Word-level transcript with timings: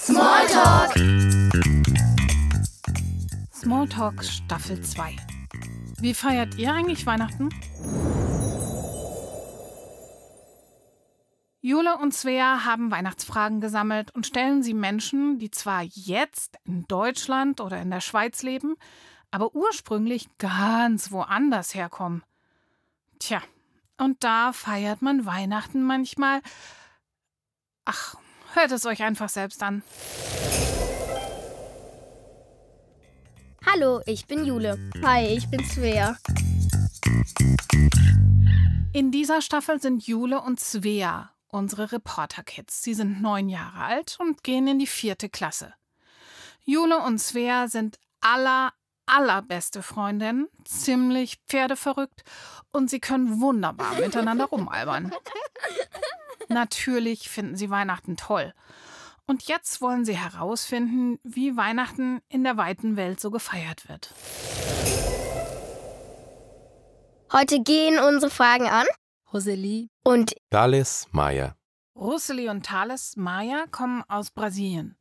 Smalltalk! 0.00 0.92
Smalltalk 3.52 4.24
Staffel 4.24 4.80
2. 4.80 5.16
Wie 5.98 6.14
feiert 6.14 6.54
ihr 6.54 6.72
eigentlich 6.72 7.04
Weihnachten? 7.04 7.48
Jule 11.60 11.98
und 11.98 12.14
Svea 12.14 12.64
haben 12.64 12.92
Weihnachtsfragen 12.92 13.60
gesammelt 13.60 14.14
und 14.14 14.24
stellen 14.24 14.62
sie 14.62 14.72
Menschen, 14.72 15.40
die 15.40 15.50
zwar 15.50 15.82
jetzt 15.82 16.56
in 16.64 16.86
Deutschland 16.86 17.60
oder 17.60 17.82
in 17.82 17.90
der 17.90 18.00
Schweiz 18.00 18.44
leben, 18.44 18.76
aber 19.32 19.54
ursprünglich 19.54 20.28
ganz 20.38 21.10
woanders 21.10 21.74
herkommen. 21.74 22.22
Tja, 23.18 23.42
und 23.98 24.22
da 24.22 24.52
feiert 24.52 25.02
man 25.02 25.26
Weihnachten 25.26 25.82
manchmal. 25.82 26.40
Ach, 27.84 28.14
hört 28.58 28.72
es 28.72 28.86
euch 28.86 29.02
einfach 29.02 29.28
selbst 29.28 29.62
an. 29.62 29.82
Hallo, 33.64 34.00
ich 34.06 34.26
bin 34.26 34.44
Jule. 34.44 34.78
Hi, 35.04 35.26
ich 35.26 35.48
bin 35.48 35.64
Svea. 35.64 36.16
In 38.92 39.12
dieser 39.12 39.42
Staffel 39.42 39.80
sind 39.80 40.06
Jule 40.06 40.40
und 40.40 40.58
Svea 40.58 41.30
unsere 41.50 41.92
Reporter-Kids. 41.92 42.82
Sie 42.82 42.94
sind 42.94 43.22
neun 43.22 43.48
Jahre 43.48 43.78
alt 43.78 44.18
und 44.20 44.42
gehen 44.42 44.66
in 44.66 44.78
die 44.78 44.86
vierte 44.86 45.28
Klasse. 45.28 45.74
Jule 46.64 46.98
und 46.98 47.18
Svea 47.18 47.68
sind 47.68 47.98
aller, 48.20 48.72
allerbeste 49.06 49.82
Freundinnen, 49.82 50.48
ziemlich 50.64 51.38
pferdeverrückt 51.46 52.24
und 52.72 52.90
sie 52.90 53.00
können 53.00 53.40
wunderbar 53.40 53.94
miteinander 53.94 54.44
rumalbern. 54.46 55.14
Natürlich 56.48 57.28
finden 57.28 57.56
sie 57.56 57.70
Weihnachten 57.70 58.16
toll. 58.16 58.52
Und 59.26 59.44
jetzt 59.44 59.80
wollen 59.80 60.04
sie 60.06 60.16
herausfinden, 60.16 61.18
wie 61.22 61.56
Weihnachten 61.56 62.20
in 62.28 62.44
der 62.44 62.56
weiten 62.56 62.96
Welt 62.96 63.20
so 63.20 63.30
gefeiert 63.30 63.88
wird. 63.88 64.12
Heute 67.30 67.60
gehen 67.62 67.98
unsere 67.98 68.30
Fragen 68.30 68.66
an. 68.66 68.86
Rosalie 69.32 69.90
Und 70.02 70.34
Thales 70.50 71.06
Maia. 71.10 71.54
Roseli 71.94 72.48
und 72.48 72.64
Thales 72.64 73.16
Maia 73.16 73.66
kommen 73.70 74.02
aus 74.08 74.30
Brasilien. 74.30 74.96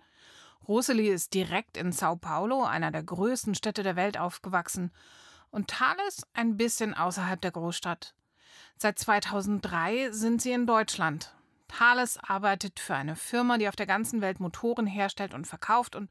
Roseli 0.67 1.07
ist 1.07 1.33
direkt 1.33 1.77
in 1.77 1.93
Sao 1.93 2.17
Paulo, 2.17 2.65
einer 2.65 2.91
der 2.91 3.03
größten 3.03 3.55
Städte 3.55 3.83
der 3.83 3.95
Welt, 3.95 4.17
aufgewachsen. 4.17 4.91
Und 5.51 5.69
Thales 5.69 6.27
ein 6.33 6.57
bisschen 6.57 6.93
außerhalb 6.93 7.39
der 7.39 7.51
Großstadt. 7.51 8.13
Seit 8.77 8.99
2003 8.99 10.11
sind 10.11 10.41
sie 10.41 10.51
in 10.51 10.67
Deutschland. 10.67 11.33
Thales 11.67 12.17
arbeitet 12.17 12.79
für 12.79 12.95
eine 12.95 13.15
Firma, 13.15 13.57
die 13.57 13.67
auf 13.67 13.75
der 13.75 13.85
ganzen 13.85 14.21
Welt 14.21 14.39
Motoren 14.39 14.87
herstellt 14.87 15.33
und 15.33 15.47
verkauft. 15.47 15.95
Und 15.95 16.09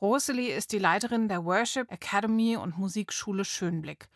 Roseli 0.00 0.48
ist 0.48 0.72
die 0.72 0.78
Leiterin 0.78 1.28
der 1.28 1.44
Worship 1.44 1.90
Academy 1.90 2.56
und 2.56 2.78
Musikschule 2.78 3.44
Schönblick. 3.44 4.08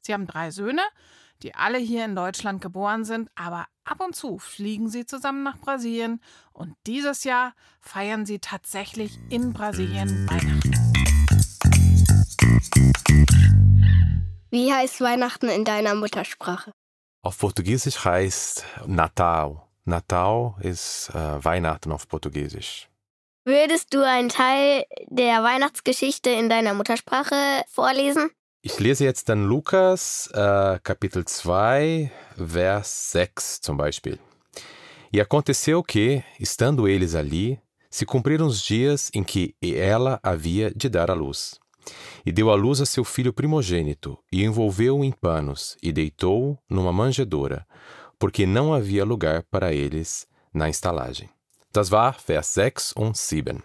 Sie 0.00 0.12
haben 0.12 0.26
drei 0.26 0.50
Söhne, 0.50 0.82
die 1.42 1.54
alle 1.54 1.78
hier 1.78 2.04
in 2.04 2.16
Deutschland 2.16 2.60
geboren 2.60 3.04
sind, 3.04 3.30
aber 3.34 3.66
ab 3.84 4.00
und 4.00 4.14
zu 4.14 4.38
fliegen 4.38 4.88
sie 4.88 5.06
zusammen 5.06 5.42
nach 5.42 5.58
Brasilien 5.58 6.20
und 6.52 6.74
dieses 6.86 7.24
Jahr 7.24 7.54
feiern 7.80 8.26
sie 8.26 8.38
tatsächlich 8.38 9.18
in 9.30 9.52
Brasilien 9.52 10.28
Weihnachten. 10.28 10.72
wie 14.50 14.72
heißt 14.72 15.00
Weihnachten 15.00 15.48
in 15.48 15.64
deiner 15.64 15.94
Muttersprache? 15.94 16.72
Auf 17.22 17.38
Portugiesisch 17.38 18.04
heißt 18.04 18.64
Natal. 18.86 19.67
Natal 19.88 20.54
ist 20.60 21.10
äh, 21.14 21.44
Weihnachten 21.44 21.90
auf 21.90 22.06
Portugiesisch. 22.06 22.88
Würdest 23.44 23.94
du 23.94 24.04
einen 24.04 24.28
Teil 24.28 24.84
der 25.06 25.42
Weihnachtsgeschichte 25.42 26.28
in 26.30 26.50
deiner 26.50 26.74
Muttersprache 26.74 27.64
vorlesen? 27.66 28.30
Ich 28.60 28.78
lese 28.78 29.04
jetzt 29.04 29.28
dann 29.30 29.46
Lukas 29.46 30.28
äh, 30.34 30.78
Kapitel 30.82 31.24
2, 31.24 32.10
Vers 32.36 33.12
6 33.12 33.62
zum 33.62 33.78
Beispiel. 33.78 34.18
E 35.10 35.20
aconteceu 35.20 35.82
que, 35.82 36.22
estando 36.38 36.86
eles 36.86 37.14
ali, 37.14 37.58
se 37.88 38.04
cumpriram 38.04 38.46
os 38.46 38.60
dias 38.60 39.10
em 39.14 39.24
que 39.24 39.56
ela 39.62 40.20
havia 40.22 40.70
de 40.70 40.90
dar 40.90 41.10
à 41.10 41.14
luz. 41.14 41.58
E 42.26 42.30
deu 42.30 42.50
à 42.50 42.54
luz 42.54 42.82
a 42.82 42.84
seu 42.84 43.04
filho 43.04 43.32
primogênito, 43.32 44.18
e 44.30 44.44
envolveu-o 44.44 45.02
em 45.02 45.10
panos, 45.10 45.78
e 45.82 45.90
deitou-o 45.90 46.58
numa 46.68 46.92
manjedoura, 46.92 47.66
porque 48.18 48.46
não 48.46 48.72
havia 48.72 49.04
lugar 49.04 49.42
para 49.50 49.72
eles 49.72 50.26
na 50.52 50.68
estalagem. 50.68 51.28
Das 51.72 51.90
war 51.90 52.14
Vers 52.14 52.54
6 52.54 52.92
und 52.92 53.16
7. 53.16 53.62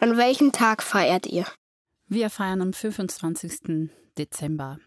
An 0.00 0.16
welchem 0.16 0.52
Tag 0.52 0.82
feiert 0.82 1.26
ihr? 1.26 1.46
Wir 2.08 2.30
feiern 2.30 2.60
am 2.62 2.72
25. 2.72 3.90
Dezember. 4.16 4.78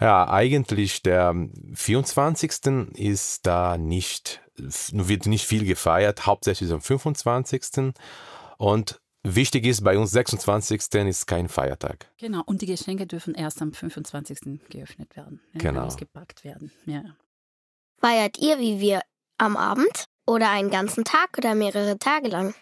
Ja, 0.00 0.28
eigentlich 0.30 1.02
der 1.02 1.34
24. 1.74 2.52
ist 2.94 3.46
da 3.46 3.76
nicht, 3.78 4.40
wird 4.56 5.26
nicht 5.26 5.44
viel 5.46 5.64
gefeiert, 5.64 6.26
hauptsächlich 6.26 6.70
am 6.72 6.80
25. 6.80 7.92
Und 8.58 9.00
wichtig 9.24 9.66
ist 9.66 9.82
bei 9.82 9.98
uns, 9.98 10.12
26. 10.12 10.94
ist 11.06 11.26
kein 11.26 11.48
Feiertag. 11.48 12.06
Genau, 12.18 12.42
und 12.46 12.62
die 12.62 12.66
Geschenke 12.66 13.06
dürfen 13.06 13.34
erst 13.34 13.60
am 13.60 13.72
25. 13.72 14.60
geöffnet 14.70 15.16
werden. 15.16 15.40
Ja, 15.54 15.60
Genau. 15.60 15.82
Ausgepackt 15.86 16.44
werden. 16.44 16.70
Ja. 16.84 17.02
Feiert 17.98 18.38
ihr 18.38 18.58
wie 18.58 18.80
wir 18.80 19.00
am 19.38 19.56
Abend 19.56 20.06
oder 20.26 20.50
einen 20.50 20.70
ganzen 20.70 21.04
Tag 21.04 21.38
oder 21.38 21.54
mehrere 21.54 21.98
Tage 21.98 22.28
lang? 22.28 22.54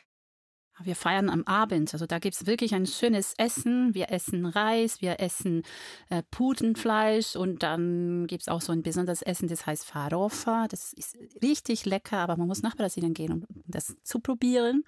Wir 0.80 0.96
feiern 0.96 1.30
am 1.30 1.44
Abend. 1.44 1.92
Also 1.92 2.06
da 2.06 2.18
gibt 2.18 2.34
es 2.34 2.46
wirklich 2.46 2.74
ein 2.74 2.86
schönes 2.86 3.34
Essen. 3.38 3.94
Wir 3.94 4.10
essen 4.10 4.44
Reis, 4.44 5.00
wir 5.00 5.20
essen 5.20 5.62
äh, 6.10 6.22
Putenfleisch 6.30 7.36
und 7.36 7.62
dann 7.62 8.26
gibt 8.26 8.42
es 8.42 8.48
auch 8.48 8.60
so 8.60 8.72
ein 8.72 8.82
besonderes 8.82 9.22
Essen, 9.22 9.48
das 9.48 9.66
heißt 9.66 9.84
Farofa. 9.84 10.66
Das 10.68 10.92
ist 10.92 11.16
richtig 11.42 11.84
lecker, 11.86 12.18
aber 12.18 12.36
man 12.36 12.48
muss 12.48 12.62
nach 12.62 12.76
Brasilien 12.76 13.14
gehen, 13.14 13.32
um 13.32 13.46
das 13.66 13.96
zu 14.02 14.18
probieren. 14.18 14.82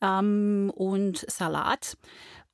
Ähm, 0.00 0.72
und 0.74 1.24
Salat. 1.30 1.96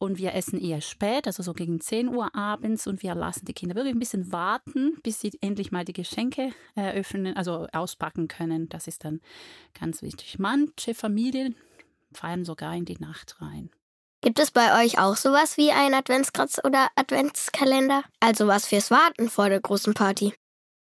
Und 0.00 0.16
wir 0.16 0.32
essen 0.32 0.58
eher 0.58 0.80
spät, 0.80 1.26
also 1.26 1.42
so 1.42 1.52
gegen 1.52 1.78
10 1.78 2.08
Uhr 2.08 2.34
abends. 2.34 2.86
Und 2.86 3.02
wir 3.02 3.14
lassen 3.14 3.44
die 3.44 3.52
Kinder 3.52 3.74
wirklich 3.74 3.94
ein 3.94 3.98
bisschen 3.98 4.32
warten, 4.32 4.98
bis 5.02 5.20
sie 5.20 5.30
endlich 5.42 5.72
mal 5.72 5.84
die 5.84 5.92
Geschenke 5.92 6.52
äh, 6.74 6.92
öffnen, 6.92 7.36
also 7.36 7.66
auspacken 7.72 8.26
können. 8.26 8.70
Das 8.70 8.86
ist 8.86 9.04
dann 9.04 9.20
ganz 9.78 10.00
wichtig. 10.00 10.38
Manche 10.38 10.94
Familien 10.94 11.54
feiern 12.12 12.46
sogar 12.46 12.74
in 12.74 12.86
die 12.86 12.96
Nacht 12.96 13.42
rein. 13.42 13.68
Gibt 14.22 14.38
es 14.38 14.50
bei 14.50 14.82
euch 14.82 14.98
auch 14.98 15.16
sowas 15.16 15.58
wie 15.58 15.70
ein 15.70 15.92
Adventskranz 15.92 16.62
oder 16.64 16.88
Adventskalender? 16.96 18.02
Also 18.20 18.46
was 18.46 18.66
fürs 18.66 18.90
Warten 18.90 19.28
vor 19.28 19.50
der 19.50 19.60
großen 19.60 19.92
Party? 19.92 20.32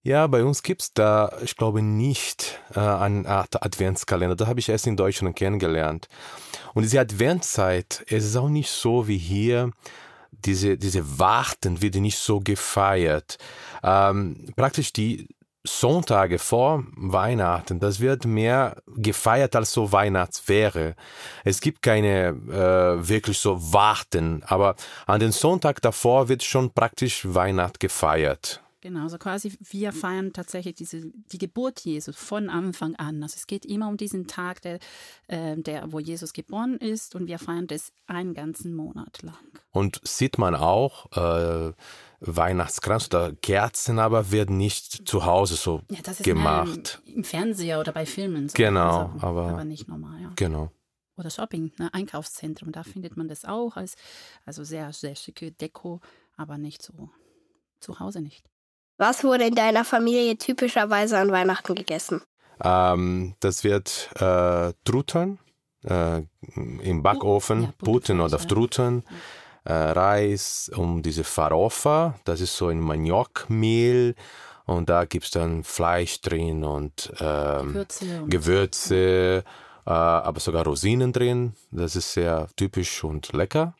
Ja, 0.06 0.26
bei 0.26 0.44
uns 0.44 0.62
gibt's 0.62 0.92
da, 0.92 1.32
ich 1.42 1.56
glaube, 1.56 1.80
nicht 1.80 2.60
äh, 2.74 2.78
eine 2.78 3.26
Art 3.26 3.62
Adventskalender. 3.64 4.36
Das 4.36 4.48
habe 4.48 4.60
ich 4.60 4.68
erst 4.68 4.86
in 4.86 4.98
Deutschland 4.98 5.34
kennengelernt. 5.34 6.08
Und 6.74 6.82
diese 6.82 7.00
Adventszeit, 7.00 8.04
es 8.08 8.26
ist 8.26 8.36
auch 8.36 8.50
nicht 8.50 8.70
so 8.70 9.08
wie 9.08 9.16
hier. 9.16 9.70
Diese, 10.30 10.76
diese 10.76 11.18
Warten 11.18 11.80
wird 11.80 11.94
nicht 11.94 12.18
so 12.18 12.40
gefeiert. 12.40 13.38
Ähm, 13.82 14.52
praktisch 14.56 14.92
die 14.92 15.26
Sonntage 15.66 16.38
vor 16.38 16.84
Weihnachten, 16.96 17.80
das 17.80 18.00
wird 18.00 18.26
mehr 18.26 18.82
gefeiert 18.86 19.56
als 19.56 19.72
so 19.72 19.90
Weihnachtsfähre. 19.90 20.96
Es 21.44 21.62
gibt 21.62 21.80
keine 21.80 22.28
äh, 22.28 23.08
wirklich 23.08 23.38
so 23.38 23.72
Warten, 23.72 24.42
aber 24.44 24.74
an 25.06 25.20
den 25.20 25.32
Sonntag 25.32 25.80
davor 25.80 26.28
wird 26.28 26.42
schon 26.42 26.74
praktisch 26.74 27.22
Weihnacht 27.24 27.80
gefeiert. 27.80 28.63
Genau, 28.84 29.04
also 29.04 29.16
quasi 29.16 29.56
wir 29.60 29.92
feiern 29.92 30.34
tatsächlich 30.34 30.74
diese, 30.74 31.10
die 31.32 31.38
Geburt 31.38 31.80
Jesu 31.80 32.12
von 32.12 32.50
Anfang 32.50 32.94
an. 32.96 33.22
Also 33.22 33.36
es 33.36 33.46
geht 33.46 33.64
immer 33.64 33.88
um 33.88 33.96
diesen 33.96 34.26
Tag, 34.26 34.60
der, 34.60 34.78
äh, 35.26 35.56
der, 35.56 35.90
wo 35.90 36.00
Jesus 36.00 36.34
geboren 36.34 36.76
ist 36.76 37.14
und 37.14 37.26
wir 37.26 37.38
feiern 37.38 37.66
das 37.66 37.92
einen 38.06 38.34
ganzen 38.34 38.74
Monat 38.74 39.22
lang. 39.22 39.38
Und 39.70 40.02
sieht 40.04 40.36
man 40.36 40.54
auch 40.54 41.10
äh, 41.16 41.72
Weihnachtskranz 42.20 43.06
oder 43.06 43.32
Kerzen, 43.32 43.98
aber 43.98 44.30
werden 44.30 44.58
nicht 44.58 45.08
zu 45.08 45.24
Hause 45.24 45.54
so 45.54 45.80
Ja, 45.90 46.00
das 46.02 46.20
ist 46.20 46.24
gemacht. 46.24 47.00
Im, 47.06 47.14
im 47.14 47.24
Fernseher 47.24 47.80
oder 47.80 47.92
bei 47.92 48.04
Filmen. 48.04 48.50
So. 48.50 48.54
Genau, 48.54 49.06
also, 49.14 49.26
aber- 49.26 49.48
aber 49.48 49.64
nicht 49.64 49.88
normal, 49.88 50.20
ja. 50.20 50.30
Genau. 50.36 50.70
Oder 51.16 51.30
Shopping, 51.30 51.72
ne, 51.78 51.88
Einkaufszentrum, 51.94 52.70
da 52.70 52.82
findet 52.82 53.16
man 53.16 53.28
das 53.28 53.46
auch 53.46 53.76
als 53.78 53.94
also 54.44 54.62
sehr, 54.62 54.92
sehr 54.92 55.16
schicke 55.16 55.52
Deko, 55.52 56.02
aber 56.36 56.58
nicht 56.58 56.82
so 56.82 57.08
zu 57.80 57.98
Hause 57.98 58.20
nicht. 58.20 58.44
Was 58.96 59.24
wurde 59.24 59.44
in 59.44 59.54
deiner 59.54 59.84
Familie 59.84 60.36
typischerweise 60.36 61.18
an 61.18 61.30
Weihnachten 61.32 61.74
gegessen? 61.74 62.22
Ähm, 62.62 63.34
das 63.40 63.64
wird 63.64 64.10
äh, 64.20 64.72
Truten 64.84 65.38
äh, 65.84 66.22
im 66.56 67.02
Backofen, 67.02 67.62
ja, 67.64 67.74
Puten 67.78 68.20
oder 68.20 68.38
ja. 68.38 68.44
Truten, 68.44 69.04
äh, 69.64 69.72
Reis 69.72 70.70
und 70.74 71.02
diese 71.02 71.24
Farofa, 71.24 72.14
das 72.24 72.40
ist 72.40 72.56
so 72.56 72.68
ein 72.68 72.80
Maniokmehl 72.80 74.14
und 74.66 74.88
da 74.88 75.04
gibt 75.04 75.24
es 75.24 75.30
dann 75.32 75.64
Fleisch 75.64 76.20
drin 76.20 76.64
und 76.64 77.12
ähm, 77.20 77.68
Gewürze 77.68 78.22
und 78.22 78.30
Gewürze 78.30 79.44
äh, 79.86 79.90
aber 79.90 80.40
sogar 80.40 80.64
Rosinen 80.64 81.12
drin. 81.12 81.54
Das 81.70 81.96
ist 81.96 82.12
sehr 82.12 82.48
typisch 82.56 83.04
und 83.04 83.32
lecker. 83.32 83.74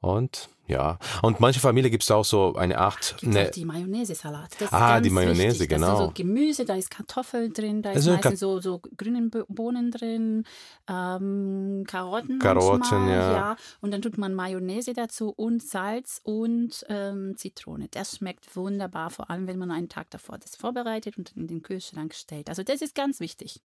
Und 0.00 0.48
ja, 0.68 0.98
und 1.22 1.40
manche 1.40 1.58
Familie 1.60 1.90
gibt 1.90 2.04
es 2.04 2.10
auch 2.10 2.24
so 2.24 2.54
eine 2.54 2.78
Art. 2.78 3.16
Ne, 3.22 3.46
auch 3.48 3.50
die 3.50 3.64
Mayonnaise-Salat. 3.64 4.52
Das 4.52 4.68
ist 4.68 4.72
Ah, 4.72 4.94
ganz 4.94 5.04
die 5.04 5.10
Mayonnaise, 5.10 5.58
wichtig. 5.60 5.68
Da 5.70 5.76
ist 5.76 5.82
genau. 5.82 6.06
so 6.06 6.12
Gemüse, 6.14 6.64
da 6.64 6.74
ist 6.76 6.90
Kartoffel 6.90 7.50
drin, 7.50 7.82
da 7.82 7.90
ist 7.90 7.96
Also 7.96 8.12
meistens 8.12 8.40
so, 8.40 8.60
so 8.60 8.80
grüne 8.96 9.22
Bo- 9.22 9.44
Bohnen 9.48 9.90
drin, 9.90 10.44
ähm, 10.88 11.84
Karotten, 11.86 12.38
Karotten, 12.38 12.78
manchmal, 12.80 13.08
ja. 13.10 13.56
Und 13.80 13.92
dann 13.92 14.02
tut 14.02 14.18
man 14.18 14.34
Mayonnaise 14.34 14.92
dazu 14.92 15.30
und 15.30 15.62
Salz 15.62 16.20
und 16.22 16.84
ähm, 16.88 17.34
Zitrone. 17.36 17.88
Das 17.90 18.16
schmeckt 18.16 18.54
wunderbar, 18.56 19.10
vor 19.10 19.30
allem 19.30 19.46
wenn 19.46 19.58
man 19.58 19.70
einen 19.70 19.88
Tag 19.88 20.10
davor 20.10 20.38
das 20.38 20.56
vorbereitet 20.56 21.16
und 21.18 21.32
in 21.36 21.46
den 21.46 21.62
Kühlschrank 21.62 22.14
stellt. 22.14 22.48
Also 22.48 22.62
das 22.62 22.82
ist 22.82 22.94
ganz 22.94 23.20
wichtig. 23.20 23.60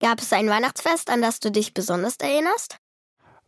Gab 0.00 0.18
es 0.20 0.32
ein 0.32 0.48
Weihnachtsfest, 0.48 1.10
an 1.10 1.20
das 1.22 1.40
du 1.40 1.50
dich 1.50 1.74
besonders 1.74 2.16
erinnerst? 2.16 2.76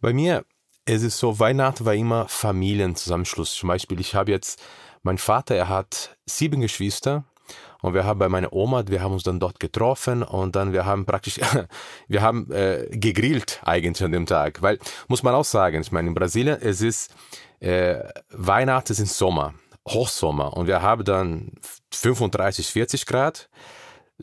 Bei 0.01 0.13
mir 0.13 0.45
es 0.85 1.03
ist 1.03 1.19
so, 1.19 1.39
Weihnachten 1.39 1.85
war 1.85 1.95
immer 1.95 2.27
Familienzusammenschluss. 2.29 3.55
Zum 3.55 3.69
Beispiel, 3.69 4.01
ich 4.01 4.15
habe 4.15 4.31
jetzt, 4.31 4.63
mein 5.03 5.19
Vater, 5.19 5.55
er 5.55 5.69
hat 5.69 6.17
sieben 6.27 6.61
Geschwister 6.61 7.25
und 7.83 7.95
wir 7.95 8.05
haben 8.05 8.19
bei 8.19 8.29
meiner 8.29 8.53
Oma, 8.53 8.85
wir 8.87 9.03
haben 9.03 9.13
uns 9.13 9.23
dann 9.23 9.41
dort 9.41 9.61
getroffen 9.61 10.23
und 10.23 10.57
dann 10.57 10.73
wir 10.73 10.85
haben 10.85 11.05
praktisch, 11.05 11.41
wir 12.09 12.23
haben 12.23 12.51
äh, 12.51 12.89
gegrillt 12.91 13.61
eigentlich 13.65 14.05
an 14.05 14.13
dem 14.13 14.27
Tag, 14.27 14.63
weil, 14.63 14.79
muss 15.09 15.23
man 15.23 15.35
auch 15.35 15.45
sagen, 15.45 15.81
ich 15.81 15.93
meine, 15.93 16.09
in 16.09 16.15
Brasilien, 16.15 16.59
es 16.61 16.81
ist, 16.81 17.15
äh, 17.61 18.01
Weihnachten 18.31 18.93
ist 18.93 19.17
Sommer, 19.17 19.55
Hochsommer. 19.89 20.57
Und 20.57 20.67
wir 20.67 20.83
haben 20.83 21.05
dann 21.05 21.53
35, 21.93 22.67
40 22.67 23.07
Grad, 23.07 23.49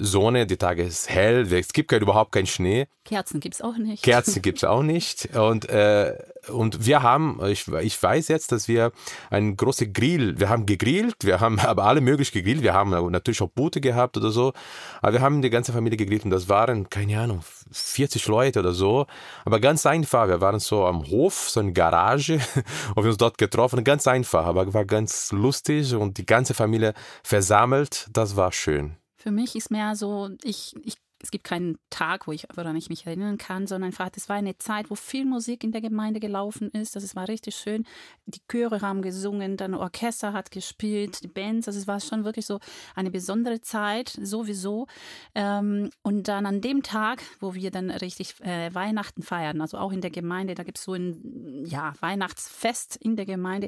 Sonne, 0.02 0.48
die 0.48 0.56
Tage 0.56 0.84
ist 0.84 1.10
hell, 1.10 1.52
es 1.54 1.74
gibt 1.74 1.90
kein, 1.90 2.02
überhaupt 2.02 2.32
keinen 2.32 2.48
Schnee. 2.48 2.88
Kerzen 3.04 3.42
gibt 3.42 3.56
es 3.56 3.62
auch 3.62 3.76
nicht. 3.76 4.02
Kerzen 4.02 4.42
gibt's 4.42 4.64
auch 4.64 4.82
nicht. 4.82 5.36
Und, 5.36 5.68
äh, 5.68 6.16
und 6.48 6.86
wir 6.86 7.04
haben, 7.04 7.38
ich, 7.48 7.68
ich 7.68 8.02
weiß 8.02 8.30
jetzt, 8.30 8.54
dass 8.54 8.70
wir 8.70 8.94
einen 9.30 9.58
großen 9.58 9.92
Grill, 9.92 10.40
wir 10.40 10.48
haben 10.48 10.66
gegrillt, 10.66 11.16
wir 11.22 11.42
haben 11.42 11.60
aber 11.60 11.84
alle 11.84 12.00
möglich 12.00 12.32
gegrillt, 12.32 12.62
wir 12.62 12.74
haben 12.74 12.92
natürlich 13.12 13.42
auch 13.42 13.50
Boote 13.50 13.82
gehabt 13.82 14.16
oder 14.16 14.32
so, 14.32 14.54
aber 15.02 15.14
wir 15.14 15.22
haben 15.22 15.42
die 15.42 15.50
ganze 15.50 15.74
Familie 15.74 15.98
gegrillt 15.98 16.24
und 16.24 16.32
das 16.32 16.48
waren, 16.48 16.90
keine 16.90 17.20
Ahnung, 17.20 17.42
40 17.72 18.26
Leute 18.28 18.60
oder 18.60 18.72
so, 18.72 19.06
aber 19.44 19.60
ganz 19.60 19.86
einfach, 19.86 20.30
wir 20.30 20.40
waren 20.40 20.60
so 20.60 20.86
am 20.86 21.06
Hof, 21.08 21.50
so 21.50 21.60
eine 21.60 21.74
Garage 21.74 22.40
und 22.96 23.04
wir 23.04 23.10
uns 23.10 23.18
dort 23.18 23.38
getroffen, 23.38 23.84
ganz 23.84 24.08
einfach, 24.08 24.46
aber 24.46 24.74
war 24.74 24.86
ganz 24.86 25.34
lustig 25.34 25.94
und 25.94 26.18
die 26.18 26.26
ganze 26.26 26.54
Familie 26.54 26.94
versammelt, 27.22 28.08
das 28.14 28.38
war 28.38 28.54
schön. 28.54 28.99
Für 29.20 29.32
mich 29.32 29.56
ist 29.56 29.70
mehr 29.70 29.98
so, 29.98 30.30
ich, 30.44 30.74
ich, 30.82 30.96
es 31.22 31.30
gibt 31.30 31.44
keinen 31.44 31.78
Tag, 31.90 32.26
wo 32.26 32.32
ich, 32.32 32.48
woran 32.56 32.78
ich 32.78 32.88
mich 32.88 33.06
erinnern 33.06 33.38
kann, 33.38 33.68
sondern 33.68 33.90
einfach, 33.90 34.10
das 34.10 34.30
war 34.30 34.38
eine 34.38 34.58
Zeit, 34.58 34.90
wo 34.90 34.96
viel 34.96 35.26
Musik 35.26 35.66
in 35.66 35.74
der 35.74 35.82
Gemeinde 35.82 36.22
gelaufen 36.22 36.70
ist. 36.70 36.96
Das 36.96 37.18
war 37.18 37.28
richtig 37.28 37.58
schön. 37.58 37.86
Die 38.28 38.40
Chöre 38.50 38.80
haben 38.80 39.02
gesungen, 39.02 39.58
dann 39.58 39.74
Orchester 39.74 40.32
hat 40.32 40.52
gespielt, 40.52 41.22
die 41.22 41.28
Bands. 41.28 41.68
Also 41.68 41.78
es 41.78 41.88
war 41.88 42.00
schon 42.00 42.24
wirklich 42.24 42.46
so 42.46 42.62
eine 42.96 43.12
besondere 43.12 43.60
Zeit, 43.60 44.18
sowieso. 44.22 44.88
Ähm, 45.36 45.90
und 46.02 46.30
dann 46.30 46.46
an 46.46 46.62
dem 46.62 46.82
Tag, 46.82 47.22
wo 47.42 47.54
wir 47.54 47.72
dann 47.72 47.92
richtig 47.92 48.40
äh, 48.40 48.74
Weihnachten 48.74 49.22
feiern, 49.22 49.60
also 49.60 49.78
auch 49.78 49.92
in 49.92 50.00
der 50.00 50.12
Gemeinde, 50.12 50.56
da 50.56 50.64
gibt 50.64 50.78
es 50.78 50.86
so 50.86 50.94
ein 50.94 51.66
ja, 51.66 51.92
Weihnachtsfest 52.00 52.96
in 52.96 53.18
der 53.18 53.26
Gemeinde. 53.26 53.68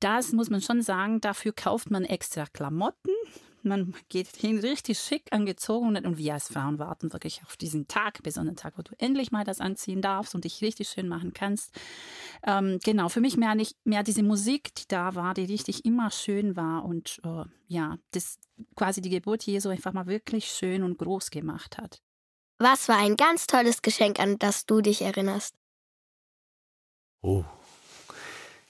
Das 0.00 0.32
muss 0.32 0.50
man 0.50 0.60
schon 0.60 0.82
sagen, 0.82 1.22
dafür 1.22 1.54
kauft 1.54 1.90
man 1.90 2.04
extra 2.04 2.44
Klamotten. 2.52 3.12
Man 3.64 3.94
geht 4.08 4.28
hin 4.36 4.58
richtig 4.58 4.98
schick 4.98 5.32
angezogen 5.32 5.96
und 5.96 6.18
wir 6.18 6.34
als 6.34 6.48
Frauen 6.48 6.78
warten 6.78 7.12
wirklich 7.12 7.42
auf 7.44 7.56
diesen 7.56 7.88
Tag, 7.88 8.22
besonderen 8.22 8.56
Tag, 8.56 8.74
wo 8.76 8.82
du 8.82 8.92
endlich 8.98 9.32
mal 9.32 9.44
das 9.44 9.60
anziehen 9.60 10.02
darfst 10.02 10.34
und 10.34 10.44
dich 10.44 10.62
richtig 10.62 10.88
schön 10.88 11.08
machen 11.08 11.32
kannst. 11.32 11.72
Ähm, 12.46 12.78
genau, 12.84 13.08
für 13.08 13.20
mich 13.20 13.36
mehr 13.36 13.54
nicht 13.54 13.76
mehr 13.84 14.02
diese 14.02 14.22
Musik, 14.22 14.74
die 14.74 14.88
da 14.88 15.14
war, 15.14 15.34
die 15.34 15.44
richtig 15.44 15.84
immer 15.84 16.10
schön 16.10 16.56
war 16.56 16.84
und 16.84 17.20
äh, 17.24 17.44
ja, 17.68 17.98
das 18.12 18.38
quasi 18.76 19.00
die 19.00 19.10
Geburt 19.10 19.44
Jesu 19.44 19.68
einfach 19.68 19.92
mal 19.92 20.06
wirklich 20.06 20.46
schön 20.46 20.82
und 20.82 20.98
groß 20.98 21.30
gemacht 21.30 21.78
hat. 21.78 22.02
Was 22.58 22.88
war 22.88 22.98
ein 22.98 23.16
ganz 23.16 23.46
tolles 23.46 23.82
Geschenk, 23.82 24.20
an 24.20 24.38
das 24.38 24.66
du 24.66 24.80
dich 24.80 25.02
erinnerst? 25.02 25.54
Oh, 27.22 27.44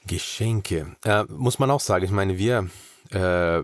Geschenke. 0.07 0.97
Äh, 1.05 1.25
muss 1.25 1.59
man 1.59 1.71
auch 1.71 1.81
sagen, 1.81 2.05
ich 2.05 2.11
meine, 2.11 2.39
wir, 2.39 2.69
äh, 3.11 3.63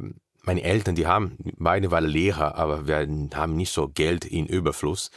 meine 0.49 0.63
Eltern, 0.63 0.95
die 0.95 1.07
haben, 1.07 1.37
beide 1.59 1.91
waren 1.91 2.07
Lehrer, 2.07 2.57
aber 2.57 2.89
wir 2.89 3.07
haben 3.35 3.55
nicht 3.55 3.71
so 3.71 3.89
Geld 3.89 4.25
in 4.25 4.47
Überfluss. 4.47 5.11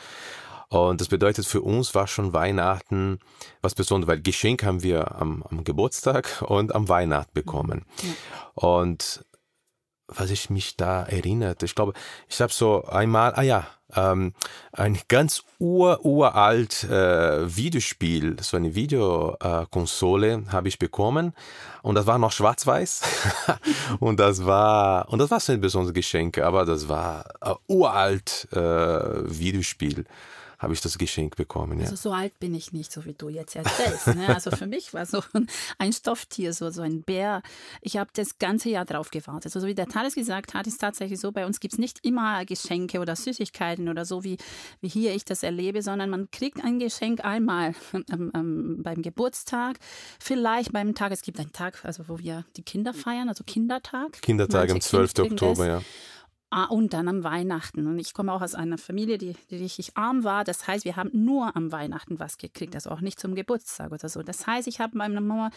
Und 0.67 1.01
das 1.01 1.07
bedeutet 1.07 1.45
für 1.45 1.61
uns 1.61 1.95
war 1.95 2.07
schon 2.07 2.33
Weihnachten 2.33 3.19
was 3.61 3.73
Besonderes, 3.73 4.09
weil 4.09 4.21
Geschenk 4.21 4.63
haben 4.63 4.83
wir 4.83 5.15
am, 5.15 5.43
am 5.49 5.63
Geburtstag 5.63 6.43
und 6.45 6.75
am 6.75 6.89
Weihnachten 6.89 7.31
bekommen. 7.33 7.85
Ja. 8.01 8.09
Und 8.55 9.25
was 10.15 10.29
ich 10.29 10.49
mich 10.49 10.77
da 10.77 11.03
erinnert, 11.03 11.63
ich 11.63 11.75
glaube, 11.75 11.93
ich 12.29 12.39
habe 12.41 12.51
so 12.51 12.83
einmal, 12.85 13.33
ah 13.35 13.41
ja, 13.41 13.67
ähm, 13.95 14.33
ein 14.71 14.97
ganz 15.07 15.43
ur, 15.59 16.05
uralt 16.05 16.83
äh, 16.85 17.55
Videospiel, 17.55 18.37
so 18.41 18.57
eine 18.57 18.75
Videokonsole 18.75 20.43
habe 20.51 20.67
ich 20.67 20.79
bekommen. 20.79 21.33
Und 21.81 21.95
das 21.95 22.05
war 22.07 22.17
noch 22.17 22.31
schwarz-weiß. 22.31 23.01
Und 23.99 24.19
das 24.19 24.45
war 24.45 25.09
und 25.09 25.19
das 25.19 25.31
war 25.31 25.39
so 25.39 25.51
ein 25.51 25.61
besonderes 25.61 25.93
Geschenk, 25.93 26.37
aber 26.37 26.65
das 26.65 26.87
war 26.87 27.25
äh, 27.41 27.53
uralt 27.67 28.47
äh, 28.51 28.57
Videospiel 28.59 30.05
habe 30.61 30.73
ich 30.73 30.81
das 30.81 30.99
Geschenk 30.99 31.35
bekommen. 31.37 31.79
Ja. 31.79 31.85
Also 31.85 31.95
so 31.95 32.11
alt 32.11 32.39
bin 32.39 32.53
ich 32.53 32.71
nicht, 32.71 32.91
so 32.91 33.03
wie 33.05 33.13
du 33.13 33.29
jetzt 33.29 33.55
erzählst. 33.55 34.07
Ne? 34.07 34.27
Also 34.27 34.51
für 34.51 34.67
mich 34.67 34.93
war 34.93 35.07
so 35.07 35.23
ein 35.79 35.91
Stofftier, 35.91 36.53
so, 36.53 36.69
so 36.69 36.83
ein 36.83 37.01
Bär. 37.01 37.41
Ich 37.81 37.97
habe 37.97 38.11
das 38.13 38.37
ganze 38.37 38.69
Jahr 38.69 38.85
drauf 38.85 39.09
gewartet. 39.09 39.55
Also 39.55 39.67
wie 39.67 39.73
der 39.73 39.87
Thales 39.87 40.13
gesagt 40.13 40.53
hat, 40.53 40.67
ist 40.67 40.77
tatsächlich 40.77 41.19
so, 41.19 41.31
bei 41.31 41.47
uns 41.47 41.59
gibt 41.59 41.73
es 41.73 41.79
nicht 41.79 42.05
immer 42.05 42.45
Geschenke 42.45 42.99
oder 42.99 43.15
Süßigkeiten 43.15 43.89
oder 43.89 44.05
so, 44.05 44.23
wie, 44.23 44.37
wie 44.81 44.87
hier 44.87 45.15
ich 45.15 45.25
das 45.25 45.41
erlebe, 45.41 45.81
sondern 45.81 46.11
man 46.11 46.29
kriegt 46.29 46.63
ein 46.63 46.77
Geschenk 46.77 47.25
einmal 47.25 47.73
ähm, 48.11 48.31
ähm, 48.35 48.83
beim 48.83 49.01
Geburtstag, 49.01 49.77
vielleicht 50.19 50.71
beim 50.73 50.93
Tag, 50.93 51.11
es 51.11 51.23
gibt 51.23 51.39
einen 51.39 51.53
Tag, 51.53 51.83
also 51.83 52.07
wo 52.07 52.19
wir 52.19 52.45
die 52.55 52.63
Kinder 52.63 52.93
feiern, 52.93 53.29
also 53.29 53.43
Kindertag. 53.43 54.21
Kindertag 54.21 54.69
am 54.69 54.75
Manche 54.75 54.89
12. 54.89 55.13
Kinder 55.13 55.27
kriegen 55.27 55.35
das. 55.37 55.49
Oktober, 55.49 55.67
ja. 55.67 55.81
Ah, 56.53 56.65
und 56.65 56.91
dann 56.91 57.07
am 57.07 57.23
Weihnachten. 57.23 57.87
Und 57.87 57.97
ich 57.97 58.13
komme 58.13 58.33
auch 58.33 58.41
aus 58.41 58.55
einer 58.55 58.77
Familie, 58.77 59.17
die, 59.17 59.37
die 59.49 59.55
richtig 59.55 59.95
arm 59.95 60.25
war. 60.25 60.43
Das 60.43 60.67
heißt, 60.67 60.83
wir 60.83 60.97
haben 60.97 61.09
nur 61.13 61.55
am 61.55 61.71
Weihnachten 61.71 62.19
was 62.19 62.37
gekriegt, 62.37 62.75
also 62.75 62.89
auch 62.89 62.99
nicht 62.99 63.21
zum 63.21 63.35
Geburtstag 63.35 63.93
oder 63.93 64.09
so. 64.09 64.21
Das 64.21 64.45
heißt, 64.45 64.67
ich 64.67 64.81
habe 64.81 64.97
meine 64.97 65.21
Mama, 65.21 65.49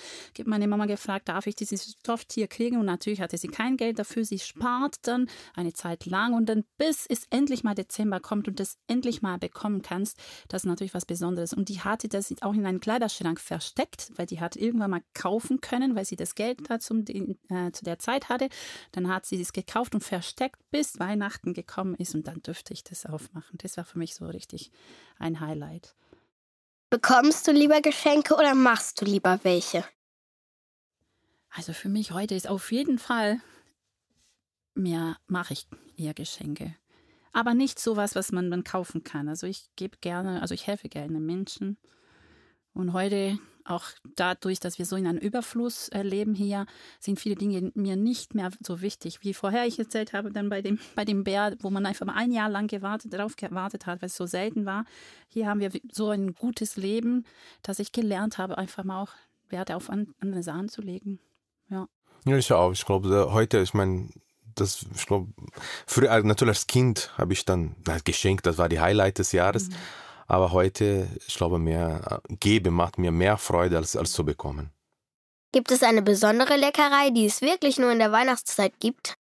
meine 0.44 0.68
Mama 0.68 0.86
gefragt, 0.86 1.28
darf 1.28 1.48
ich 1.48 1.56
dieses 1.56 1.96
Stofftier 1.98 2.46
kriegen? 2.46 2.76
Und 2.76 2.86
natürlich 2.86 3.20
hatte 3.20 3.36
sie 3.36 3.48
kein 3.48 3.76
Geld 3.76 3.98
dafür. 3.98 4.24
Sie 4.24 4.38
spart 4.38 4.98
dann 5.02 5.28
eine 5.56 5.72
Zeit 5.72 6.06
lang 6.06 6.32
und 6.32 6.48
dann 6.48 6.62
bis 6.78 7.06
es 7.06 7.26
endlich 7.28 7.64
mal 7.64 7.74
Dezember 7.74 8.20
kommt 8.20 8.46
und 8.46 8.60
das 8.60 8.78
endlich 8.86 9.20
mal 9.20 9.38
bekommen 9.38 9.82
kannst, 9.82 10.16
das 10.46 10.62
ist 10.62 10.66
natürlich 10.66 10.94
was 10.94 11.06
Besonderes. 11.06 11.52
Und 11.52 11.70
die 11.70 11.80
hatte 11.80 12.06
das 12.06 12.32
auch 12.40 12.54
in 12.54 12.66
einen 12.66 12.78
Kleiderschrank 12.78 13.40
versteckt, 13.40 14.12
weil 14.14 14.26
die 14.26 14.38
hat 14.38 14.54
irgendwann 14.54 14.92
mal 14.92 15.02
kaufen 15.12 15.60
können, 15.60 15.96
weil 15.96 16.04
sie 16.04 16.14
das 16.14 16.36
Geld 16.36 16.70
da 16.70 16.78
zum, 16.78 17.04
äh, 17.08 17.72
zu 17.72 17.84
der 17.84 17.98
Zeit 17.98 18.28
hatte. 18.28 18.48
Dann 18.92 19.08
hat 19.08 19.26
sie 19.26 19.40
es 19.40 19.52
gekauft 19.52 19.96
und 19.96 20.04
versteckt, 20.04 20.60
bis 20.70 20.83
Weihnachten 20.98 21.54
gekommen 21.54 21.94
ist 21.94 22.14
und 22.14 22.26
dann 22.26 22.42
dürfte 22.42 22.72
ich 22.72 22.84
das 22.84 23.06
aufmachen. 23.06 23.58
Das 23.58 23.76
war 23.76 23.84
für 23.84 23.98
mich 23.98 24.14
so 24.14 24.26
richtig 24.26 24.70
ein 25.18 25.40
Highlight. 25.40 25.94
Bekommst 26.90 27.48
du 27.48 27.52
lieber 27.52 27.80
Geschenke 27.80 28.34
oder 28.34 28.54
machst 28.54 29.00
du 29.00 29.04
lieber 29.04 29.40
welche? 29.42 29.84
Also 31.50 31.72
für 31.72 31.88
mich 31.88 32.12
heute 32.12 32.34
ist 32.34 32.48
auf 32.48 32.72
jeden 32.72 32.98
Fall 32.98 33.40
mehr 34.74 35.16
mache 35.26 35.52
ich 35.54 35.66
eher 35.96 36.14
Geschenke. 36.14 36.74
Aber 37.32 37.54
nicht 37.54 37.78
sowas, 37.78 38.14
was 38.14 38.32
man 38.32 38.50
dann 38.50 38.64
kaufen 38.64 39.02
kann. 39.02 39.28
Also 39.28 39.46
ich 39.46 39.68
gebe 39.76 39.96
gerne, 40.00 40.40
also 40.40 40.54
ich 40.54 40.66
helfe 40.66 40.88
gerne 40.88 41.18
Menschen. 41.20 41.78
Und 42.74 42.92
heute, 42.92 43.38
auch 43.64 43.84
dadurch, 44.16 44.60
dass 44.60 44.78
wir 44.78 44.86
so 44.86 44.96
in 44.96 45.06
einem 45.06 45.18
Überfluss 45.18 45.88
äh, 45.88 46.02
leben 46.02 46.34
hier, 46.34 46.66
sind 47.00 47.18
viele 47.18 47.34
Dinge 47.34 47.72
mir 47.74 47.96
nicht 47.96 48.34
mehr 48.34 48.50
so 48.60 48.80
wichtig, 48.80 49.20
wie 49.22 49.34
vorher 49.34 49.66
ich 49.66 49.78
erzählt 49.78 50.12
habe, 50.12 50.30
dann 50.30 50.48
bei 50.48 50.62
dem, 50.62 50.78
bei 50.94 51.04
dem 51.04 51.24
Bär, 51.24 51.56
wo 51.60 51.70
man 51.70 51.86
einfach 51.86 52.06
mal 52.06 52.14
ein 52.14 52.32
Jahr 52.32 52.48
lang 52.48 52.66
gewartet, 52.66 53.12
darauf 53.12 53.36
gewartet 53.36 53.86
hat, 53.86 54.02
weil 54.02 54.08
es 54.08 54.16
so 54.16 54.26
selten 54.26 54.66
war. 54.66 54.84
Hier 55.28 55.46
haben 55.46 55.60
wir 55.60 55.70
so 55.90 56.10
ein 56.10 56.34
gutes 56.34 56.76
Leben, 56.76 57.24
dass 57.62 57.78
ich 57.78 57.92
gelernt 57.92 58.38
habe, 58.38 58.58
einfach 58.58 58.84
mal 58.84 59.02
auch 59.02 59.12
Wert 59.48 59.72
auf 59.72 59.90
an, 59.90 60.14
andere 60.20 60.42
Sachen 60.42 60.68
zu 60.68 60.82
legen. 60.82 61.18
Ja. 61.68 61.88
Ja, 62.26 62.36
ich 62.36 62.52
auch. 62.52 62.72
Ich 62.72 62.84
glaube, 62.84 63.32
heute, 63.32 63.60
ich 63.60 63.74
meine, 63.74 64.08
das, 64.54 64.86
ich 64.94 65.06
glaube, 65.06 65.32
früher, 65.86 66.10
also 66.10 66.26
natürlich 66.26 66.56
als 66.56 66.66
Kind 66.66 67.12
habe 67.18 67.32
ich 67.32 67.44
dann 67.44 67.76
na, 67.86 67.98
geschenkt, 67.98 68.46
das 68.46 68.58
war 68.58 68.68
die 68.68 68.80
Highlight 68.80 69.18
des 69.18 69.32
Jahres. 69.32 69.68
Mhm. 69.68 69.74
Aber 70.26 70.52
heute, 70.52 71.08
ich 71.26 71.36
glaube, 71.36 71.58
mehr 71.58 72.20
geben 72.28 72.74
macht 72.74 72.98
mir 72.98 73.12
mehr 73.12 73.36
Freude, 73.36 73.76
als, 73.76 73.96
als 73.96 74.12
zu 74.12 74.24
bekommen. 74.24 74.70
Gibt 75.52 75.70
es 75.70 75.82
eine 75.82 76.02
besondere 76.02 76.56
Leckerei, 76.56 77.10
die 77.10 77.26
es 77.26 77.40
wirklich 77.40 77.78
nur 77.78 77.92
in 77.92 77.98
der 77.98 78.10
Weihnachtszeit 78.10 78.80
gibt? 78.80 79.14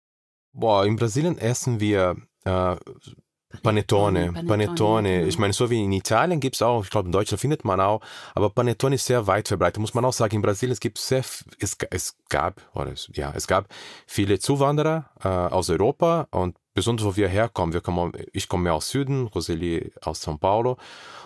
Boah, 0.53 0.85
in 0.85 0.95
Brasilien 0.95 1.37
essen 1.37 1.79
wir 1.79 2.15
äh, 2.45 2.75
Panettone, 3.61 4.27
Panettone, 4.27 4.47
Panettone. 4.47 5.13
genau. 5.17 5.27
Ich 5.27 5.37
meine, 5.37 5.53
so 5.53 5.69
wie 5.69 5.83
in 5.83 5.91
Italien 5.91 6.39
gibt 6.39 6.55
es 6.55 6.61
auch, 6.61 6.83
ich 6.83 6.89
glaube 6.89 7.07
in 7.07 7.11
Deutschland 7.11 7.41
findet 7.41 7.65
man 7.65 7.81
auch, 7.81 8.01
aber 8.33 8.49
Panettone 8.49 8.95
ist 8.95 9.05
sehr 9.05 9.27
weit 9.27 9.47
verbreitet. 9.47 9.79
Muss 9.79 9.93
man 9.93 10.05
auch 10.05 10.13
sagen, 10.13 10.35
in 10.35 10.41
Brasilien 10.41 10.73
es 10.73 10.79
gibt 10.79 10.97
sehr, 10.97 11.23
es, 11.59 11.77
es 11.89 12.15
gab, 12.29 12.61
oder 12.73 12.93
es, 12.93 13.09
ja, 13.13 13.33
es 13.35 13.47
gab 13.47 13.67
viele 14.07 14.39
Zuwanderer 14.39 15.09
äh, 15.21 15.27
aus 15.27 15.69
Europa 15.69 16.27
und 16.31 16.55
besonders 16.73 17.05
wo 17.05 17.15
wir 17.15 17.27
herkommen, 17.27 17.73
wir 17.73 17.81
kommen, 17.81 18.13
ich 18.33 18.47
komme 18.47 18.63
mehr 18.63 18.73
aus 18.75 18.89
Süden, 18.89 19.27
Roseli 19.27 19.91
aus 20.01 20.25
São 20.25 20.37
Paulo 20.37 20.77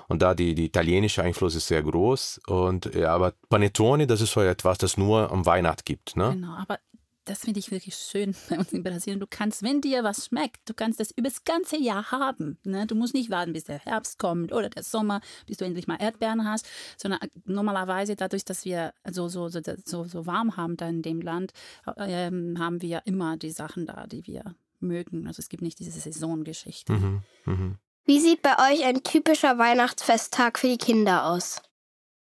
und 0.07 0.21
da 0.21 0.33
die, 0.33 0.55
die 0.55 0.65
italienische 0.65 1.23
Einfluss 1.23 1.55
ist 1.55 1.67
sehr 1.67 1.83
groß 1.83 2.41
und 2.47 2.93
ja, 2.93 3.13
aber 3.13 3.33
Panettone, 3.49 4.07
das 4.07 4.21
ist 4.21 4.31
so 4.31 4.41
etwas, 4.41 4.77
das 4.77 4.97
nur 4.97 5.31
am 5.31 5.45
Weihnacht 5.45 5.85
gibt, 5.85 6.15
ne? 6.15 6.31
Genau, 6.33 6.55
aber 6.55 6.79
das 7.25 7.39
finde 7.39 7.59
ich 7.59 7.71
wirklich 7.71 7.95
schön 7.95 8.35
bei 8.49 8.57
uns 8.57 8.71
in 8.71 8.83
Brasilien. 8.83 9.19
Du 9.19 9.27
kannst, 9.27 9.63
wenn 9.63 9.81
dir 9.81 10.03
was 10.03 10.27
schmeckt, 10.27 10.69
du 10.69 10.73
kannst 10.73 10.99
das 10.99 11.11
über 11.11 11.27
das 11.27 11.43
ganze 11.43 11.77
Jahr 11.77 12.11
haben. 12.11 12.57
Ne? 12.63 12.85
Du 12.85 12.95
musst 12.95 13.13
nicht 13.13 13.29
warten, 13.29 13.53
bis 13.53 13.65
der 13.65 13.79
Herbst 13.79 14.19
kommt 14.19 14.53
oder 14.53 14.69
der 14.69 14.83
Sommer, 14.83 15.21
bis 15.47 15.57
du 15.57 15.65
endlich 15.65 15.87
mal 15.87 15.97
Erdbeeren 15.99 16.47
hast, 16.47 16.67
sondern 16.97 17.19
normalerweise 17.45 18.15
dadurch, 18.15 18.45
dass 18.45 18.63
wir 18.63 18.93
so, 19.09 19.27
so, 19.27 19.49
so, 19.49 19.59
so, 19.83 20.05
so 20.05 20.25
warm 20.25 20.55
haben 20.55 20.77
da 20.77 20.87
in 20.87 21.01
dem 21.01 21.21
Land, 21.21 21.51
ähm, 21.97 22.57
haben 22.59 22.81
wir 22.81 23.01
immer 23.05 23.37
die 23.37 23.51
Sachen 23.51 23.85
da, 23.85 24.05
die 24.07 24.25
wir 24.27 24.55
mögen. 24.79 25.27
Also 25.27 25.39
es 25.39 25.50
gibt 25.50 25.63
nicht 25.63 25.79
diese 25.79 25.91
Saisongeschichte. 25.91 26.94
Mhm, 26.94 27.24
mhm. 27.46 27.75
Wie 28.05 28.20
sieht 28.20 28.41
bei 28.41 28.72
euch 28.72 28.84
ein 28.86 29.03
typischer 29.03 29.58
Weihnachtsfesttag 29.58 30.60
für 30.60 30.67
die 30.67 30.77
Kinder 30.77 31.25
aus? 31.25 31.62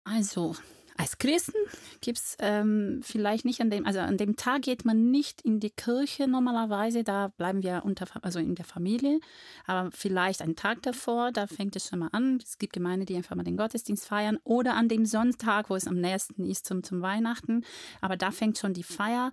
Also, 0.04 0.56
als 1.02 1.18
Christen 1.18 1.58
gibt 2.02 2.20
es 2.20 2.38
ähm, 2.40 3.00
vielleicht 3.02 3.46
nicht 3.46 3.62
an 3.62 3.72
dem, 3.72 3.88
also 3.88 4.00
an 4.00 4.18
dem 4.18 4.36
Tag 4.36 4.62
geht 4.62 4.86
man 4.86 5.10
nicht 5.10 5.42
in 5.42 5.60
die 5.60 5.72
Kirche 5.72 6.28
normalerweise, 6.28 7.04
da 7.04 7.30
bleiben 7.30 7.64
wir 7.64 7.82
unter, 7.84 8.06
also 8.22 8.38
in 8.38 8.54
der 8.54 8.66
Familie, 8.66 9.20
aber 9.66 9.90
vielleicht 9.92 10.44
einen 10.44 10.56
Tag 10.56 10.84
davor, 10.84 11.32
da 11.32 11.48
fängt 11.48 11.76
es 11.76 11.88
schon 11.88 12.00
mal 12.00 12.10
an. 12.12 12.40
Es 12.44 12.60
gibt 12.60 12.74
Gemeinden, 12.74 13.08
die 13.08 13.16
einfach 13.16 13.36
mal 13.36 13.44
den 13.44 13.58
Gottesdienst 13.58 14.06
feiern 14.06 14.38
oder 14.44 14.76
an 14.76 14.90
dem 14.90 15.08
Sonntag, 15.08 15.72
wo 15.72 15.76
es 15.76 15.88
am 15.88 15.96
nächsten 15.96 16.46
ist 16.46 16.68
zum, 16.68 16.84
zum 16.84 17.02
Weihnachten, 17.02 17.66
aber 18.02 18.16
da 18.16 18.30
fängt 18.30 18.60
schon 18.60 18.74
die 18.74 18.84
Feier 18.84 19.32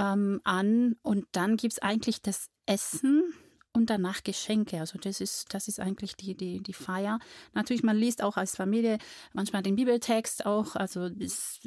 ähm, 0.00 0.40
an 0.44 0.96
und 1.02 1.26
dann 1.32 1.56
gibt 1.56 1.74
es 1.74 1.78
eigentlich 1.78 2.22
das 2.22 2.48
Essen 2.64 3.34
und 3.72 3.90
danach 3.90 4.24
Geschenke. 4.24 4.80
Also 4.80 4.98
das 4.98 5.20
ist, 5.20 5.54
das 5.54 5.68
ist 5.68 5.78
eigentlich 5.78 6.16
die, 6.16 6.34
die, 6.34 6.60
die 6.60 6.72
Feier. 6.72 7.20
Natürlich, 7.52 7.82
man 7.82 7.96
liest 7.96 8.22
auch 8.22 8.36
als 8.36 8.56
Familie 8.56 8.98
manchmal 9.32 9.62
den 9.62 9.76
Bibeltext 9.76 10.46
auch. 10.46 10.74
Also 10.74 11.08
das, 11.08 11.60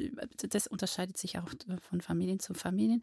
das 0.50 0.66
unterscheidet 0.66 1.16
sich 1.16 1.38
auch 1.38 1.48
von 1.80 2.00
Familien 2.00 2.40
zu 2.40 2.52
Familien. 2.52 3.02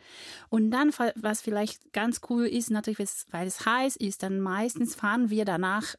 Und 0.49 0.69
dann, 0.69 0.91
was 1.15 1.41
vielleicht 1.41 1.93
ganz 1.93 2.21
cool 2.29 2.45
ist, 2.45 2.69
natürlich, 2.69 2.99
weil 3.31 3.47
es 3.47 3.65
heiß 3.65 3.95
ist, 3.95 4.21
dann 4.21 4.39
meistens 4.39 4.95
fahren 4.95 5.29
wir 5.29 5.45
danach 5.45 5.95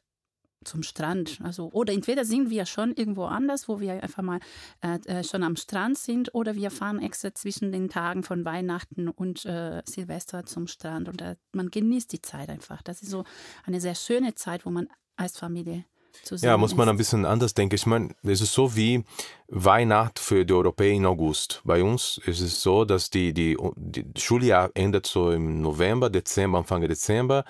zum 0.63 0.83
Strand. 0.83 1.39
Also, 1.43 1.69
oder 1.71 1.93
entweder 1.93 2.25
sind 2.25 2.49
wir 2.49 2.65
schon 2.65 2.93
irgendwo 2.93 3.25
anders, 3.25 3.67
wo 3.67 3.79
wir 3.79 4.01
einfach 4.01 4.23
mal 4.23 4.39
äh, 4.81 5.23
schon 5.23 5.43
am 5.43 5.55
Strand 5.55 5.97
sind, 5.97 6.33
oder 6.33 6.55
wir 6.55 6.71
fahren 6.71 7.01
extra 7.01 7.33
zwischen 7.33 7.71
den 7.71 7.89
Tagen 7.89 8.23
von 8.23 8.45
Weihnachten 8.45 9.09
und 9.09 9.45
äh, 9.45 9.81
Silvester 9.85 10.45
zum 10.45 10.67
Strand. 10.67 11.09
Und 11.09 11.21
äh, 11.21 11.35
man 11.51 11.69
genießt 11.69 12.11
die 12.11 12.21
Zeit 12.21 12.49
einfach. 12.49 12.81
Das 12.81 13.01
ist 13.01 13.09
so 13.09 13.23
eine 13.65 13.81
sehr 13.81 13.95
schöne 13.95 14.35
Zeit, 14.35 14.65
wo 14.65 14.69
man 14.69 14.87
als 15.15 15.37
Familie 15.37 15.85
zusammen 16.23 16.49
Ja, 16.49 16.57
muss 16.57 16.75
man 16.75 16.89
ein 16.89 16.97
bisschen 16.97 17.25
anders 17.25 17.53
denken. 17.53 17.75
Ich 17.75 17.85
meine, 17.85 18.09
es 18.23 18.41
ist 18.41 18.53
so 18.53 18.75
wie 18.75 19.03
Weihnacht 19.47 20.19
für 20.19 20.45
die 20.45 20.53
Europäer 20.53 20.93
in 20.93 21.05
August. 21.05 21.61
Bei 21.63 21.83
uns 21.83 22.19
ist 22.25 22.41
es 22.41 22.61
so, 22.61 22.85
dass 22.85 23.09
die, 23.09 23.33
die, 23.33 23.57
die 23.75 24.05
Schuljahr 24.19 24.71
endet 24.73 25.05
so 25.05 25.31
im 25.31 25.61
November, 25.61 26.09
Dezember, 26.09 26.59
Anfang 26.59 26.81
Dezember. 26.81 27.45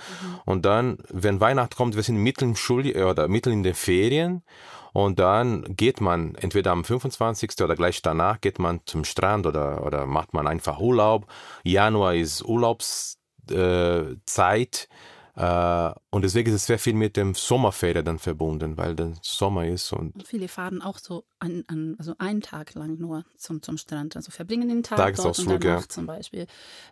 Und 0.45 0.65
dann, 0.65 0.97
wenn 1.09 1.39
Weihnachten 1.39 1.75
kommt, 1.75 1.95
wir 1.95 2.03
sind 2.03 2.17
mitten 2.17 2.49
im 2.49 2.55
Schuljahr 2.55 3.11
oder 3.11 3.27
mitten 3.27 3.51
in 3.51 3.63
den 3.63 3.75
Ferien. 3.75 4.43
Und 4.93 5.17
dann 5.17 5.63
geht 5.75 6.01
man 6.01 6.35
entweder 6.35 6.71
am 6.71 6.83
25. 6.83 7.61
oder 7.63 7.75
gleich 7.75 8.01
danach 8.03 8.39
geht 8.41 8.59
man 8.59 8.81
zum 8.85 9.03
Strand 9.05 9.47
oder, 9.47 9.83
oder 9.85 10.05
macht 10.05 10.33
man 10.33 10.45
einfach 10.47 10.79
Urlaub. 10.79 11.25
Januar 11.63 12.13
ist 12.13 12.43
Urlaubszeit. 12.45 13.17
Äh, 13.51 14.15
und 15.35 16.21
deswegen 16.21 16.49
ist 16.49 16.55
es 16.55 16.65
sehr 16.67 16.77
viel 16.77 16.93
mit 16.93 17.17
dem 17.17 17.33
Sommerferien 17.33 18.05
dann 18.05 18.19
verbunden, 18.19 18.77
weil 18.77 18.95
dann 18.95 19.17
Sommer 19.23 19.65
ist 19.67 19.91
und 19.91 20.13
Und 20.13 20.27
viele 20.27 20.47
fahren 20.47 20.81
auch 20.81 20.99
so 20.99 21.25
an, 21.39 21.63
an, 21.67 21.95
also 21.97 22.13
einen 22.19 22.41
Tag 22.41 22.75
lang 22.75 22.99
nur 22.99 23.25
zum, 23.37 23.61
zum 23.63 23.77
Strand. 23.77 24.15
Also 24.15 24.29
verbringen 24.31 24.69
den 24.69 24.83
Tag 24.83 24.97
Tagesausflug, 24.97 25.47
dort 25.47 25.55
und 25.55 25.63
danach 25.65 25.81
ja. 25.81 25.89
zum 25.89 26.05
Beispiel 26.05 26.45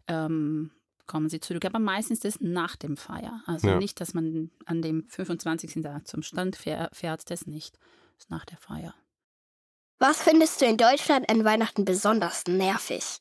ähm, 0.07 0.71
kommen 1.05 1.29
sie 1.29 1.39
zurück. 1.39 1.65
Aber 1.65 1.77
meistens 1.77 2.25
ist 2.25 2.41
nach 2.41 2.75
dem 2.77 2.97
Feier. 2.97 3.43
Also 3.45 3.67
Ja. 3.67 3.77
nicht, 3.77 4.01
dass 4.01 4.15
man 4.15 4.49
an 4.65 4.81
dem 4.81 5.07
25. 5.07 5.83
da 5.83 6.03
zum 6.03 6.23
Strand 6.23 6.55
fähr- 6.57 6.89
fährt, 6.93 7.29
das 7.29 7.45
nicht. 7.45 7.77
Das 8.15 8.25
ist 8.25 8.31
nach 8.31 8.45
der 8.45 8.57
Feier. 8.57 8.95
Was 9.99 10.19
findest 10.23 10.61
du 10.61 10.65
in 10.65 10.77
Deutschland 10.77 11.29
an 11.29 11.45
Weihnachten 11.45 11.85
besonders 11.85 12.45
nervig? 12.47 13.19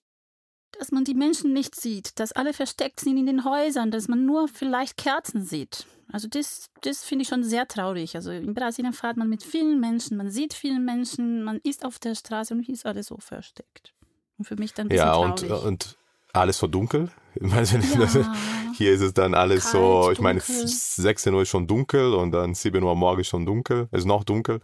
Dass 0.79 0.93
man 0.93 1.05
die 1.05 1.15
Menschen 1.15 1.53
nicht 1.53 1.75
sieht, 1.75 2.19
dass 2.19 2.33
alle 2.33 2.53
versteckt 2.53 3.00
sind 3.00 3.17
in 3.17 3.27
den 3.27 3.45
Häusern, 3.45 3.91
dass 3.91 4.09
man 4.09 4.25
nur 4.25 4.49
vielleicht 4.49 4.97
Kerzen 4.97 5.45
sieht. 5.45 5.87
Also 6.12 6.29
das, 6.29 6.71
das 6.83 7.05
finde 7.05 7.23
ich 7.23 7.29
schon 7.29 7.45
sehr 7.45 7.69
traurig. 7.69 8.17
Also 8.17 8.31
in 8.31 8.55
Brasilien 8.55 8.93
fährt 8.93 9.17
man 9.17 9.29
mit 9.29 9.43
vielen 9.43 9.79
Menschen, 9.81 10.17
man 10.17 10.31
sieht 10.31 10.55
viele 10.55 10.81
Menschen, 10.81 11.45
man 11.45 11.61
ist 11.62 11.85
auf 11.85 11.99
der 11.99 12.15
Straße 12.15 12.55
und 12.55 12.61
hier 12.61 12.75
ist 12.75 12.87
alles 12.87 13.09
so 13.09 13.19
versteckt. 13.19 13.93
Und 14.39 14.47
für 14.47 14.57
mich 14.57 14.75
dann 14.75 14.87
ein 14.87 14.89
bisschen 14.89 15.07
ja 15.07 15.15
und, 15.15 15.39
traurig. 15.39 15.65
und 15.65 15.97
alles 16.33 16.59
so 16.59 16.67
dunkel. 16.67 17.11
Meine, 17.41 17.67
Ja. 17.67 18.35
Hier 18.77 18.93
ist 18.93 19.03
es 19.03 19.12
dann 19.15 19.35
alles 19.35 19.65
Kalt, 19.65 19.73
so, 19.73 20.11
ich 20.11 20.21
meine, 20.21 20.41
dunkel. 20.41 20.67
16 20.67 21.35
Uhr 21.35 21.43
ist 21.43 21.49
schon 21.49 21.67
dunkel 21.67 22.15
und 22.15 22.33
dann 22.33 22.55
7 22.55 22.83
Uhr 22.83 22.97
morgens 22.97 23.27
schon 23.27 23.45
dunkel, 23.45 23.89
ist 23.93 24.07
noch 24.07 24.25
dunkel. 24.25 24.61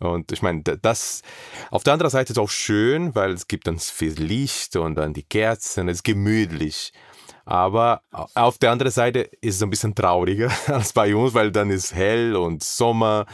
Und 0.00 0.32
ich 0.32 0.42
meine, 0.42 0.62
das 0.62 1.22
auf 1.70 1.84
der 1.84 1.92
anderen 1.92 2.10
Seite 2.10 2.32
ist 2.32 2.38
auch 2.38 2.50
schön, 2.50 3.14
weil 3.14 3.32
es 3.32 3.46
gibt 3.46 3.66
dann 3.66 3.78
viel 3.78 4.12
Licht 4.12 4.76
und 4.76 4.96
dann 4.96 5.12
die 5.12 5.22
Kerzen, 5.22 5.88
es 5.88 5.98
ist 5.98 6.04
gemütlich. 6.04 6.92
Aber 7.44 8.02
auf 8.34 8.58
der 8.58 8.70
anderen 8.70 8.92
Seite 8.92 9.20
ist 9.40 9.56
es 9.56 9.62
ein 9.62 9.70
bisschen 9.70 9.94
trauriger 9.94 10.50
als 10.66 10.92
bei 10.92 11.14
uns, 11.14 11.34
weil 11.34 11.52
dann 11.52 11.70
ist 11.70 11.94
hell 11.94 12.34
und 12.34 12.62
Sommer 12.62 13.26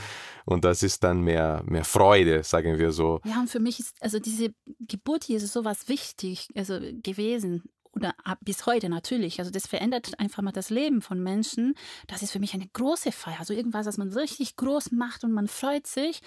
und 0.47 0.65
das 0.65 0.83
ist 0.83 1.03
dann 1.03 1.23
mehr, 1.23 1.63
mehr 1.67 1.85
Freude, 1.85 2.45
sagen 2.45 2.79
wir 2.79 2.93
so. 2.93 3.21
Ja, 3.25 3.41
und 3.41 3.51
für 3.51 3.59
mich 3.59 3.81
ist 3.81 3.95
also 4.01 4.19
diese 4.19 4.55
Geburt 4.81 5.25
hier 5.25 5.39
ist 5.39 5.53
sowas 5.53 5.89
wichtig 5.89 6.49
also 6.55 6.79
gewesen. 7.03 7.65
Oder 7.97 8.15
bis 8.43 8.67
heute 8.67 8.88
natürlich. 8.91 9.38
Also 9.38 9.50
das 9.50 9.67
verändert 9.67 10.21
einfach 10.21 10.43
mal 10.43 10.53
das 10.53 10.69
Leben 10.69 11.00
von 11.00 11.23
Menschen. 11.23 11.75
Das 12.07 12.23
ist 12.23 12.31
für 12.31 12.38
mich 12.38 12.53
eine 12.53 12.69
große 12.69 13.11
Feier. 13.11 13.41
Also 13.41 13.55
irgendwas, 13.55 13.87
was 13.87 13.97
man 13.97 14.12
richtig 14.12 14.57
groß 14.57 14.93
macht 14.93 15.25
und 15.25 15.33
man 15.33 15.49
freut 15.49 15.87
sich. 15.87 16.21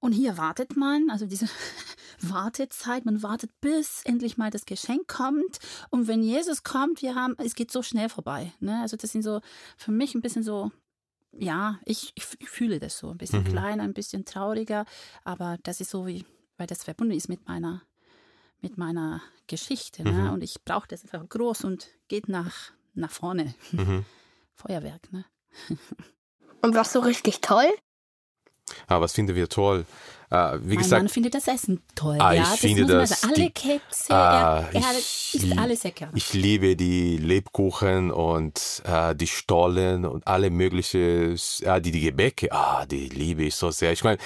Und 0.00 0.12
hier 0.12 0.38
wartet 0.38 0.76
man, 0.76 1.10
also 1.10 1.26
diese 1.26 1.48
Wartezeit, 2.20 3.04
man 3.04 3.22
wartet, 3.24 3.50
bis 3.60 4.02
endlich 4.04 4.36
mal 4.38 4.50
das 4.50 4.64
Geschenk 4.64 5.08
kommt. 5.08 5.58
Und 5.90 6.06
wenn 6.06 6.22
Jesus 6.22 6.62
kommt, 6.62 7.02
wir 7.02 7.16
haben, 7.16 7.34
es 7.38 7.56
geht 7.56 7.72
so 7.72 7.82
schnell 7.82 8.08
vorbei. 8.08 8.52
Ne? 8.60 8.80
Also 8.80 8.96
das 8.96 9.10
sind 9.10 9.22
so 9.22 9.40
für 9.76 9.90
mich 9.90 10.14
ein 10.14 10.20
bisschen 10.20 10.44
so, 10.44 10.70
ja, 11.32 11.80
ich, 11.84 12.12
ich 12.14 12.24
fühle 12.48 12.78
das 12.78 12.98
so, 12.98 13.10
ein 13.10 13.18
bisschen 13.18 13.42
Mhm. 13.42 13.48
kleiner, 13.48 13.82
ein 13.82 13.94
bisschen 13.94 14.24
trauriger, 14.24 14.84
aber 15.24 15.58
das 15.64 15.80
ist 15.80 15.90
so 15.90 16.06
wie, 16.06 16.24
weil 16.56 16.68
das 16.68 16.84
verbunden 16.84 17.14
ist 17.14 17.28
mit 17.28 17.48
meiner, 17.48 17.82
mit 18.60 18.78
meiner 18.78 19.20
Geschichte. 19.46 20.02
Ne? 20.02 20.12
Mhm. 20.12 20.30
Und 20.32 20.44
ich 20.44 20.56
brauche 20.64 20.88
das 20.88 21.02
einfach 21.02 21.26
groß 21.28 21.64
und 21.64 21.88
geht 22.08 22.28
nach, 22.28 22.52
nach 22.94 23.10
vorne. 23.10 23.54
Mhm. 23.72 24.04
Feuerwerk, 24.54 25.12
ne? 25.12 25.24
Und 26.62 26.74
was 26.74 26.92
so 26.92 26.98
richtig 26.98 27.40
toll? 27.40 27.68
Ah, 28.88 29.00
was 29.00 29.12
finden 29.12 29.34
wir 29.36 29.48
toll. 29.48 29.86
Äh, 30.30 30.58
wie 30.60 30.74
mein 30.74 30.78
gesagt, 30.78 31.02
Mann 31.02 31.08
findet 31.08 31.34
das 31.34 31.46
Essen 31.48 31.80
toll. 31.94 32.16
Ah, 32.20 32.32
ja, 32.34 32.42
ich 32.42 32.48
das 32.48 32.58
finde 32.58 32.84
das 32.86 33.20
sagen. 33.20 33.32
Alle 33.34 33.44
die- 33.44 33.50
Kekse, 33.50 34.12
Ah, 34.12 34.68
er, 34.72 34.82
er 34.82 34.98
ich 34.98 35.34
isst 35.34 35.56
alles 35.58 35.80
sehr 35.82 35.92
gerne. 35.92 36.12
Ich 36.16 36.34
liebe 36.34 36.74
die 36.76 37.16
Lebkuchen 37.16 38.10
und 38.10 38.82
äh, 38.84 39.14
die 39.14 39.28
Stollen 39.28 40.04
und 40.04 40.26
alle 40.26 40.50
möglichen, 40.50 41.38
ja, 41.60 41.78
die, 41.80 41.92
die 41.92 42.00
Gebäcke, 42.00 42.52
ah, 42.52 42.84
die 42.84 43.08
liebe 43.08 43.44
ich 43.44 43.54
so 43.54 43.70
sehr. 43.70 43.92
Ich 43.92 44.02
meine, 44.04 44.18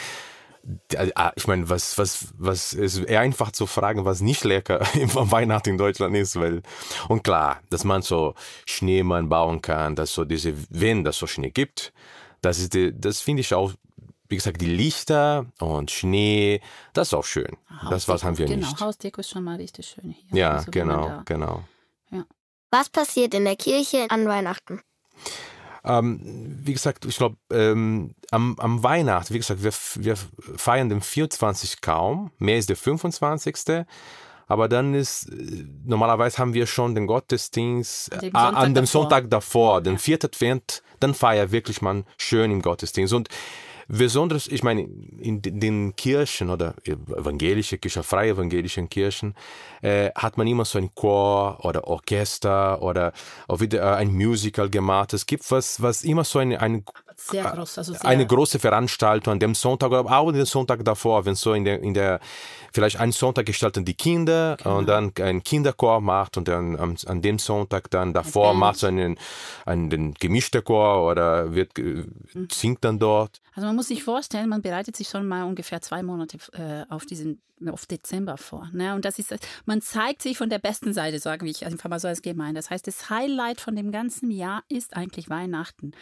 ich 1.37 1.47
meine, 1.47 1.69
was, 1.69 1.99
was, 1.99 2.29
was 2.39 2.73
ist 2.73 2.99
eher 2.99 3.21
einfach 3.21 3.53
zu 3.53 3.67
fragen, 3.67 4.05
was 4.05 4.21
nicht 4.21 4.45
lecker 4.45 4.83
im 4.95 5.11
Weihnachten 5.13 5.71
in 5.71 5.79
Deutschland 5.79 6.17
ist, 6.17 6.39
weil, 6.39 6.63
und 7.09 7.25
klar, 7.25 7.61
dass 7.71 7.85
man 7.85 8.03
so 8.03 8.35
Schneemann 8.67 9.29
bauen 9.29 9.61
kann, 9.61 9.97
dass 9.97 10.15
so 10.15 10.25
diese, 10.25 10.55
wenn 10.71 11.05
das 11.05 11.19
so 11.19 11.27
Schnee 11.27 11.51
gibt, 11.51 11.93
das 12.41 12.59
ist 12.59 12.75
die, 12.75 12.93
das 12.99 13.21
finde 13.21 13.41
ich 13.41 13.55
auch, 13.55 13.73
wie 14.29 14.37
gesagt, 14.37 14.61
die 14.61 14.67
Lichter 14.67 15.47
und 15.59 15.91
Schnee, 15.91 16.61
das 16.93 17.09
ist 17.09 17.15
auch 17.15 17.25
schön. 17.25 17.57
Das 17.91 18.09
was 18.09 18.23
Hausdeko, 18.23 18.27
haben 18.27 18.39
wir 18.39 18.47
genau, 18.47 18.69
nicht. 18.69 18.81
Hausdeko 18.81 19.21
ist 19.21 19.31
schon 19.31 19.45
mal 19.45 19.57
richtig 19.57 19.87
schön 19.87 20.11
hier. 20.11 20.39
Ja, 20.39 20.51
Also 20.53 20.71
genau, 20.71 21.23
genau. 21.25 21.65
Was 22.73 22.89
passiert 22.89 23.35
in 23.35 23.45
der 23.45 23.57
Kirche 23.57 24.07
an 24.09 24.27
Weihnachten? 24.27 24.81
Ähm, 25.85 26.21
wie 26.63 26.73
gesagt, 26.73 27.05
ich 27.05 27.17
glaube, 27.17 27.37
ähm, 27.51 28.15
am, 28.31 28.57
am 28.59 28.83
Weihnachten, 28.83 29.35
wie 29.35 29.39
gesagt, 29.39 29.63
wir, 29.63 29.73
wir 29.97 30.17
feiern 30.57 30.89
den 30.89 31.01
24 31.01 31.81
kaum, 31.81 32.31
mehr 32.39 32.59
ist 32.59 32.69
der 32.69 32.77
25. 32.77 33.85
aber 34.47 34.69
dann 34.69 34.95
ist, 34.95 35.29
äh, 35.31 35.67
normalerweise 35.85 36.39
haben 36.39 36.55
wir 36.55 36.67
schon 36.67 36.95
den 36.95 37.07
Gottesdienst 37.07 38.13
Dem 38.23 38.35
äh, 38.35 38.39
an 38.39 38.55
Sonntag 38.55 38.65
dem 38.67 38.75
davor. 38.75 38.87
Sonntag 38.87 39.31
davor, 39.31 39.81
den 39.81 39.99
vierten 39.99 40.27
Advent, 40.27 40.83
dann 41.01 41.15
feiert 41.15 41.51
wirklich 41.51 41.83
man 41.83 42.05
schön 42.17 42.53
im 42.53 42.63
Gottesdienst. 42.63 43.13
Und 43.13 43.29
besonders, 43.93 44.49
ich 44.49 44.63
meine, 44.63 44.89
in 45.19 45.43
den 45.43 45.95
Kirchen 45.97 46.49
oder 46.49 46.75
evangelische 46.85 47.77
Kirchen, 47.77 48.03
freie 48.03 48.31
evangelischen 48.31 48.89
Kirchen, 48.89 49.35
äh, 49.83 50.11
hat 50.15 50.39
man 50.39 50.47
immer 50.47 50.65
so 50.65 50.79
ein 50.79 50.95
Chor 50.95 51.63
oder 51.63 51.85
Orchester 51.85 52.81
oder 52.81 53.13
auch 53.49 53.61
wieder 53.61 53.83
äh, 53.83 53.97
ein 53.97 54.13
Musical 54.15 54.71
gemacht. 54.71 55.13
Es 55.13 55.27
gibt 55.27 55.49
was, 55.51 55.83
was 55.83 56.05
immer 56.05 56.25
so 56.25 56.39
ein, 56.39 56.57
ein 56.57 56.85
Sehr 57.17 57.45
groß. 57.45 57.79
Also 57.79 57.93
sehr, 57.93 58.05
eine 58.05 58.27
große 58.27 58.59
Veranstaltung 58.59 59.33
an 59.35 59.39
dem 59.41 59.55
Sonntag, 59.55 59.93
aber 59.93 60.17
auch 60.19 60.33
den 60.33 60.45
Sonntag 60.47 60.85
davor, 60.85 61.25
wenn 61.25 61.35
so 61.35 61.53
in 61.55 61.65
der, 61.65 61.81
in 61.83 61.95
der, 61.95 62.21
vielleicht 62.73 62.99
einen 63.01 63.13
Sonntag 63.13 63.47
gestalten 63.47 63.85
die 63.85 63.95
Kinder 63.95 64.57
Genau. 64.63 64.79
und 64.79 64.89
dann 64.89 65.13
ein 65.21 65.43
Kinderchor 65.43 66.01
macht 66.01 66.37
und 66.37 66.49
dann 66.49 66.77
am, 66.79 66.97
an 67.07 67.23
dem 67.23 67.39
Sonntag 67.39 67.91
dann 67.91 68.13
davor 68.13 68.49
Band. 68.49 68.59
macht 68.61 68.77
so 68.79 68.87
einen, 68.87 69.19
einen 69.67 70.15
gemischten 70.15 70.63
Chor 70.65 71.09
oder 71.11 71.55
wird, 71.55 71.73
Mhm. 71.79 72.49
singt 72.51 72.85
dann 72.85 72.99
dort. 72.99 73.41
Also 73.55 73.67
man 73.67 73.77
muss 73.77 73.89
sich 73.89 74.03
vorstellen, 74.05 74.49
man 74.49 74.63
bereitet 74.63 74.97
sich 74.97 75.09
schon 75.09 75.27
mal 75.29 75.45
ungefähr 75.45 75.81
zwei 75.81 76.03
Monate 76.03 76.39
äh, 76.53 76.85
auf 76.93 77.05
diesen 77.07 77.41
auf 77.71 77.87
Dezember 77.87 78.39
vor. 78.39 78.69
Ne? 78.73 78.93
Und 78.97 79.05
das 79.05 79.21
ist, 79.21 79.33
man 79.67 79.81
zeigt 79.81 80.21
sich 80.23 80.37
von 80.37 80.51
der 80.51 80.59
besten 80.59 80.93
Seite, 80.93 81.21
sagen 81.21 81.47
wir 81.47 81.55
einfach 81.65 81.89
mal 81.89 82.01
so 82.01 82.09
als 82.09 82.21
gemein. 82.21 82.57
Das 82.57 82.71
heißt, 82.71 82.85
das 82.89 83.09
Highlight 83.09 83.61
von 83.61 83.77
dem 83.77 83.93
ganzen 83.93 84.33
Jahr 84.33 84.65
ist 84.69 84.97
eigentlich 84.97 85.31
Weihnachten. 85.31 85.93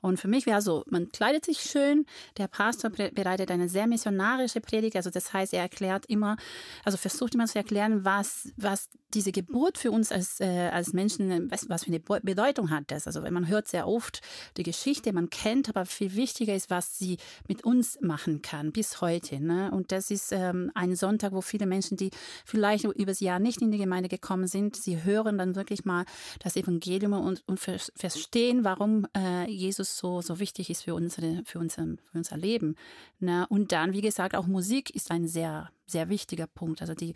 Und 0.00 0.18
für 0.18 0.28
mich 0.28 0.46
wäre 0.46 0.59
so, 0.60 0.84
man 0.88 1.10
kleidet 1.10 1.44
sich 1.44 1.60
schön, 1.60 2.06
der 2.38 2.48
Pastor 2.48 2.90
bereitet 2.90 3.50
eine 3.50 3.68
sehr 3.68 3.86
missionarische 3.86 4.60
Predigt, 4.60 4.96
also 4.96 5.10
das 5.10 5.32
heißt, 5.32 5.52
er 5.52 5.62
erklärt 5.62 6.06
immer, 6.06 6.36
also 6.84 6.96
versucht 6.96 7.34
immer 7.34 7.46
zu 7.46 7.58
erklären, 7.58 8.04
was, 8.04 8.52
was 8.56 8.88
diese 9.14 9.32
Geburt 9.32 9.78
für 9.78 9.90
uns 9.90 10.12
als, 10.12 10.40
äh, 10.40 10.70
als 10.72 10.92
Menschen, 10.92 11.50
was, 11.50 11.68
was 11.68 11.84
für 11.84 11.88
eine 11.88 12.00
Be- 12.00 12.20
Bedeutung 12.22 12.70
hat 12.70 12.84
das. 12.90 13.06
Also 13.06 13.20
man 13.20 13.48
hört 13.48 13.68
sehr 13.68 13.86
oft 13.86 14.20
die 14.56 14.62
Geschichte, 14.62 15.12
man 15.12 15.30
kennt, 15.30 15.68
aber 15.68 15.86
viel 15.86 16.14
wichtiger 16.16 16.54
ist, 16.54 16.70
was 16.70 16.98
sie 16.98 17.18
mit 17.48 17.64
uns 17.64 17.98
machen 18.00 18.42
kann 18.42 18.72
bis 18.72 19.00
heute. 19.00 19.40
Ne? 19.40 19.70
Und 19.70 19.92
das 19.92 20.10
ist 20.10 20.32
ähm, 20.32 20.70
ein 20.74 20.96
Sonntag, 20.96 21.32
wo 21.32 21.40
viele 21.40 21.66
Menschen, 21.66 21.96
die 21.96 22.10
vielleicht 22.44 22.84
übers 22.84 23.20
Jahr 23.20 23.38
nicht 23.38 23.62
in 23.62 23.70
die 23.70 23.78
Gemeinde 23.78 24.08
gekommen 24.08 24.46
sind, 24.46 24.76
sie 24.76 25.02
hören 25.02 25.38
dann 25.38 25.56
wirklich 25.56 25.84
mal 25.84 26.04
das 26.40 26.56
Evangelium 26.56 27.12
und, 27.12 27.42
und 27.46 27.58
ver 27.58 27.78
verstehen, 27.96 28.64
warum 28.64 29.06
äh, 29.16 29.50
Jesus 29.50 29.96
so, 29.96 30.20
so 30.20 30.38
wichtig 30.38 30.70
ist 30.70 30.82
für, 30.82 30.94
unsere, 30.94 31.42
für, 31.44 31.58
unser, 31.58 31.84
für 31.84 32.18
unser 32.18 32.36
Leben. 32.36 32.76
Ne? 33.18 33.46
Und 33.48 33.72
dann, 33.72 33.92
wie 33.92 34.00
gesagt, 34.00 34.34
auch 34.34 34.46
Musik 34.46 34.90
ist 34.90 35.10
ein 35.10 35.26
sehr 35.26 35.70
sehr 35.90 36.08
wichtiger 36.08 36.46
Punkt. 36.46 36.80
Also 36.80 36.94
die, 36.94 37.14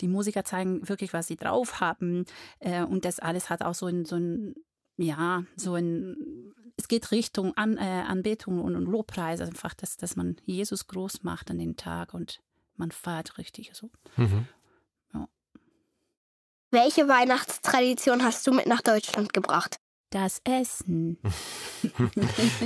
die 0.00 0.08
Musiker 0.08 0.44
zeigen 0.44 0.88
wirklich, 0.88 1.12
was 1.12 1.26
sie 1.26 1.36
drauf 1.36 1.80
haben. 1.80 2.24
Äh, 2.58 2.82
und 2.82 3.04
das 3.04 3.20
alles 3.20 3.50
hat 3.50 3.62
auch 3.62 3.74
so 3.74 3.86
ein, 3.86 4.04
so 4.04 4.16
ein 4.16 4.54
ja, 4.96 5.44
so 5.56 5.74
ein, 5.74 6.54
es 6.76 6.88
geht 6.88 7.10
Richtung 7.10 7.56
An, 7.56 7.76
äh, 7.76 8.04
Anbetung 8.06 8.60
und, 8.60 8.76
und 8.76 8.84
Lobpreis, 8.84 9.40
also 9.40 9.50
einfach, 9.50 9.74
dass, 9.74 9.96
dass 9.96 10.14
man 10.14 10.36
Jesus 10.44 10.86
groß 10.86 11.24
macht 11.24 11.50
an 11.50 11.58
den 11.58 11.76
Tag 11.76 12.14
und 12.14 12.40
man 12.76 12.92
feiert 12.92 13.38
richtig 13.38 13.72
so. 13.74 13.90
Mhm. 14.16 14.46
Welche 16.74 17.06
Weihnachtstradition 17.06 18.24
hast 18.24 18.44
du 18.48 18.52
mit 18.52 18.66
nach 18.66 18.80
Deutschland 18.80 19.32
gebracht? 19.32 19.76
Das 20.10 20.40
Essen. 20.44 21.18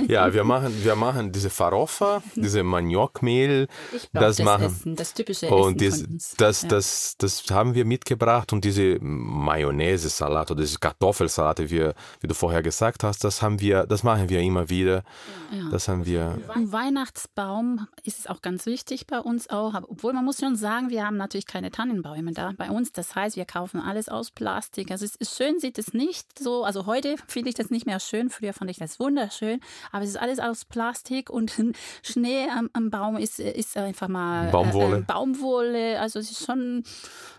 Ja, 0.07 0.33
wir 0.33 0.43
machen, 0.45 0.73
wir 0.83 0.95
machen 0.95 1.31
diese 1.33 1.49
Farofa, 1.49 2.23
diese 2.35 2.63
Maniokmehl, 2.63 3.67
Ich 3.93 4.07
Das 4.13 4.37
das 4.37 4.45
machen- 4.45 4.65
Essen, 4.67 4.95
das 4.95 5.13
typische 5.13 5.49
Und 5.49 5.81
Essen 5.81 5.93
dies, 5.97 6.01
von 6.03 6.11
uns. 6.13 6.35
das, 6.37 6.61
Ja. 6.61 6.67
das, 6.69 7.15
das 7.17 7.43
haben 7.51 7.73
wir 7.75 7.83
mitgebracht 7.85 8.53
und 8.53 8.63
diese 8.63 8.97
Mayonnaise-Salat 9.01 10.51
oder 10.51 10.61
diese 10.61 10.79
Kartoffelsalat, 10.79 11.59
wie, 11.69 11.91
wie 12.21 12.27
du 12.27 12.33
vorher 12.33 12.61
gesagt 12.63 13.03
hast, 13.03 13.23
das 13.25 13.41
haben 13.41 13.59
wir, 13.59 13.85
das 13.85 14.03
machen 14.03 14.29
wir 14.29 14.39
immer 14.39 14.69
wieder. 14.69 15.03
Ja. 15.51 15.69
Das 15.71 15.87
haben 15.89 16.05
wir. 16.05 16.39
Am 16.47 16.71
Weihnachtsbaum 16.71 17.87
ist 18.03 18.19
es 18.19 18.27
auch 18.27 18.41
ganz 18.41 18.65
wichtig 18.65 19.05
bei 19.07 19.19
uns 19.19 19.49
auch, 19.49 19.73
obwohl 19.89 20.13
man 20.13 20.23
muss 20.23 20.37
schon 20.39 20.55
sagen, 20.55 20.89
wir 20.89 21.05
haben 21.05 21.17
natürlich 21.17 21.45
keine 21.45 21.71
Tannenbäume 21.71 22.31
da 22.31 22.53
bei 22.57 22.69
uns. 22.69 22.91
Das 22.93 23.15
heißt, 23.15 23.35
wir 23.35 23.45
kaufen 23.45 23.81
alles 23.81 24.07
aus 24.07 24.31
Plastik. 24.31 24.91
Also 24.91 25.03
es 25.05 25.15
ist 25.15 25.35
schön, 25.35 25.59
sieht 25.59 25.77
es 25.77 25.93
nicht 25.93 26.39
so. 26.39 26.63
Also 26.63 26.85
heute 26.85 27.15
finde 27.39 27.49
ich 27.49 27.55
das 27.55 27.69
nicht 27.69 27.85
mehr 27.85 27.99
schön. 28.01 28.29
Früher 28.29 28.51
fand 28.53 28.69
ich 28.69 28.77
das 28.77 28.99
wunderschön, 28.99 29.61
aber 29.93 30.03
es 30.03 30.09
ist 30.09 30.19
alles 30.19 30.39
aus 30.39 30.65
Plastik 30.65 31.29
und 31.29 31.53
Schnee 32.03 32.47
am, 32.49 32.69
am 32.73 32.89
Baum 32.89 33.15
ist, 33.15 33.39
ist 33.39 33.77
einfach 33.77 34.09
mal 34.09 34.51
Baumwolle. 34.51 34.97
Äh, 34.97 34.99
äh, 34.99 35.03
Baumwolle. 35.03 35.99
Also 36.01 36.19
es 36.19 36.31
ist 36.31 36.45
schon, 36.45 36.83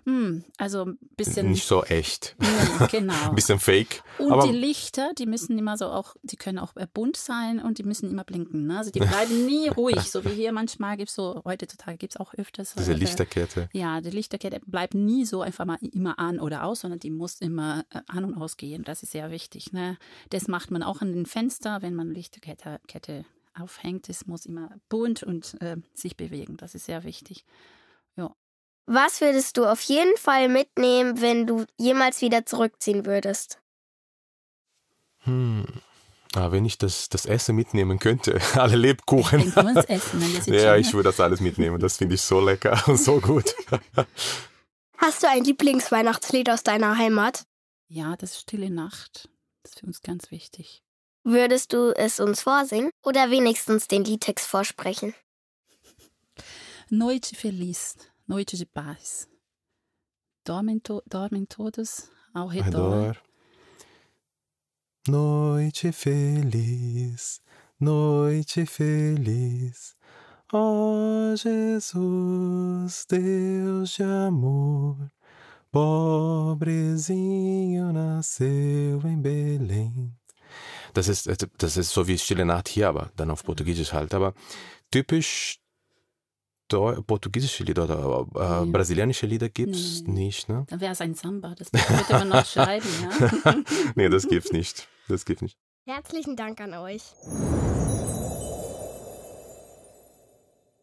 hm, 0.07 0.45
also 0.57 0.87
ein 0.87 0.99
bisschen 1.17 1.51
Nicht 1.51 1.67
so 1.67 1.85
echt. 1.85 2.35
Ja, 2.41 2.87
genau. 2.87 3.29
Ein 3.29 3.35
bisschen 3.35 3.59
fake. 3.59 4.03
Und 4.19 4.33
aber 4.33 4.47
die 4.47 4.57
Lichter, 4.57 5.11
die 5.19 5.27
müssen 5.27 5.59
immer 5.59 5.77
so 5.77 5.87
auch, 5.87 6.17
die 6.23 6.37
können 6.37 6.59
auch 6.59 6.75
äh, 6.77 6.87
bunt 6.93 7.19
sein 7.19 7.61
und 7.61 7.77
die 7.77 7.83
müssen 7.83 8.11
immer 8.11 8.25
blinken. 8.25 8.67
Ne? 8.67 8.79
Also 8.79 8.91
die 8.91 9.01
bleiben 9.01 9.45
nie 9.47 9.69
ruhig, 9.69 10.11
so 10.11 10.25
wie 10.25 10.31
hier 10.31 10.53
manchmal 10.53 10.97
gibt 10.97 11.11
es 11.11 11.15
so, 11.15 11.43
heutzutage 11.45 11.99
gibt 11.99 12.15
es 12.15 12.21
auch 12.21 12.33
öfters. 12.35 12.75
diese 12.75 12.93
äh, 12.93 12.97
Lichterkette. 12.97 13.69
Ja, 13.75 14.01
die 14.01 14.11
Lichterkette 14.11 14.61
bleibt 14.67 14.95
nie 14.95 15.27
so 15.27 15.43
einfach 15.43 15.67
mal 15.67 15.79
immer 15.93 16.19
an 16.19 16.41
oder 16.41 16.65
aus, 16.65 16.81
sondern 16.81 17.01
die 17.01 17.11
muss 17.11 17.41
immer 17.41 17.85
äh, 17.91 18.01
an 18.07 18.25
und 18.25 18.35
ausgehen. 18.41 18.83
Das 18.85 19.03
ist 19.03 19.13
sehr 19.13 19.31
wichtig. 19.31 19.73
Ne? 19.73 19.80
Das 20.31 20.49
macht 20.49 20.71
man 20.71 20.83
auch 20.83 21.01
an 21.01 21.13
den 21.13 21.27
Fenster, 21.27 21.83
wenn 21.83 21.95
man 21.95 22.11
Lichterkette 22.11 22.81
Kette 22.87 23.25
aufhängt. 23.55 24.09
Es 24.09 24.27
muss 24.27 24.47
immer 24.47 24.71
bunt 24.89 25.23
und 25.23 25.61
äh, 25.61 25.77
sich 25.95 26.17
bewegen. 26.17 26.57
Das 26.57 26.75
ist 26.75 26.87
sehr 26.87 27.05
wichtig. 27.05 27.45
Was 28.93 29.21
würdest 29.21 29.57
du 29.57 29.67
auf 29.67 29.81
jeden 29.83 30.17
Fall 30.17 30.49
mitnehmen, 30.49 31.21
wenn 31.21 31.47
du 31.47 31.65
jemals 31.79 32.23
wieder 32.23 32.45
zurückziehen 32.45 33.07
würdest? 33.07 33.61
Hm. 35.19 35.65
Ah, 36.35 36.51
wenn 36.51 36.65
ich 36.65 36.77
das, 36.77 37.09
das 37.09 37.25
Essen 37.25 37.55
mitnehmen 37.55 38.01
könnte, 38.01 38.41
alle 38.55 38.75
Lebkuchen. 38.75 39.55
Wir 39.55 39.65
uns 39.65 39.85
Essen. 39.85 40.21
Ja, 40.53 40.73
ne? 40.73 40.79
ich 40.79 40.93
würde 40.93 41.11
das 41.11 41.21
alles 41.21 41.41
mitnehmen. 41.41 41.79
Das 41.79 41.99
finde 41.99 42.17
ich 42.17 42.23
so 42.23 42.41
lecker 42.41 42.83
und 42.89 42.99
so 42.99 43.21
gut. 43.21 43.55
Hast 44.99 45.23
du 45.23 45.29
ein 45.29 45.45
Lieblingsweihnachtslied 45.45 46.51
aus 46.51 46.65
deiner 46.65 46.99
Heimat? 46.99 47.45
ja, 47.87 48.17
das 48.17 48.33
ist 48.33 48.41
Stille 48.41 48.71
Nacht. 48.71 49.29
Das 49.63 49.73
ist 49.73 49.81
für 49.81 49.87
uns 49.87 50.01
ganz 50.03 50.31
wichtig. 50.31 50.83
Würdest 51.23 51.73
du 51.73 51.93
es 51.97 52.19
uns 52.19 52.43
vorsingen 52.43 52.91
oder 53.03 53.31
wenigstens 53.31 53.89
den 53.89 54.05
Liedtext 54.05 54.47
vorsprechen? 54.47 55.15
Noite 56.89 57.37
feliz, 57.37 57.95
noite 58.27 58.57
de 58.57 58.67
paz. 58.67 59.29
Dormem, 60.45 60.83
to 60.83 61.03
dormem 61.07 61.47
todos 61.47 62.09
ao 62.33 62.49
redor. 62.49 63.11
Adoro. 63.11 63.21
Noite 65.07 65.93
feliz, 65.93 67.43
noite 67.79 68.67
feliz. 68.67 69.97
Ó 70.53 71.35
Jesus, 71.37 73.07
Deus 73.07 73.93
de 73.93 74.03
amor, 74.03 75.11
pobrezinho 76.61 77.93
nasceu 77.93 79.01
em 79.05 79.23
Belém. 79.23 80.17
Das 80.95 81.07
ist, 81.09 81.29
das 81.59 81.77
ist 81.77 81.91
so 81.91 82.07
wie 82.09 82.19
Stille 82.19 82.45
Nacht 82.45 82.69
hier, 82.69 82.89
aber 82.89 83.11
dann 83.17 83.31
auf 83.31 83.45
Portugiesisch 83.45 83.93
halt. 83.93 84.13
Aber 84.15 84.35
typisch 84.91 85.59
Deu- 86.71 87.03
portugiesische 87.03 87.65
Lieder 87.65 87.85
oder 87.85 88.27
äh, 88.63 88.65
Nee. 88.65 88.71
brasilianische 88.71 89.27
Lieder 89.27 89.49
gibt's 89.49 90.03
Nee, 90.03 90.13
nee. 90.13 90.25
nicht, 90.27 90.49
ne? 90.49 90.65
Dann 90.69 90.81
wäre 90.81 90.93
es 90.93 91.01
ein 91.01 91.15
Samba, 91.17 91.55
das 91.57 91.71
könnte 91.73 92.13
man 92.13 92.29
noch 92.29 92.47
schreiben, 92.47 92.87
ja. 93.03 93.55
nee, 93.97 94.09
das 94.09 94.29
gibt's 94.29 94.53
nicht. 94.53 94.87
Das 95.09 95.25
gibt's 95.25 95.43
nicht. 95.43 95.59
Herzlichen 95.85 96.37
Dank 96.37 96.61
an 96.61 96.75
euch. 96.75 97.03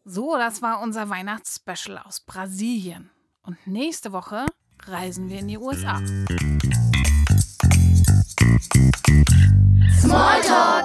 So, 0.04 0.36
das 0.36 0.60
war 0.62 0.80
unser 0.82 1.08
Weihnachtsspecial 1.08 1.98
aus 1.98 2.20
Brasilien. 2.20 3.10
Und 3.42 3.56
nächste 3.66 4.12
Woche 4.12 4.44
reisen 4.86 5.28
wir 5.28 5.38
in 5.40 5.48
die 5.48 5.58
USA. 5.58 6.00
Smalltalk! 10.00 10.77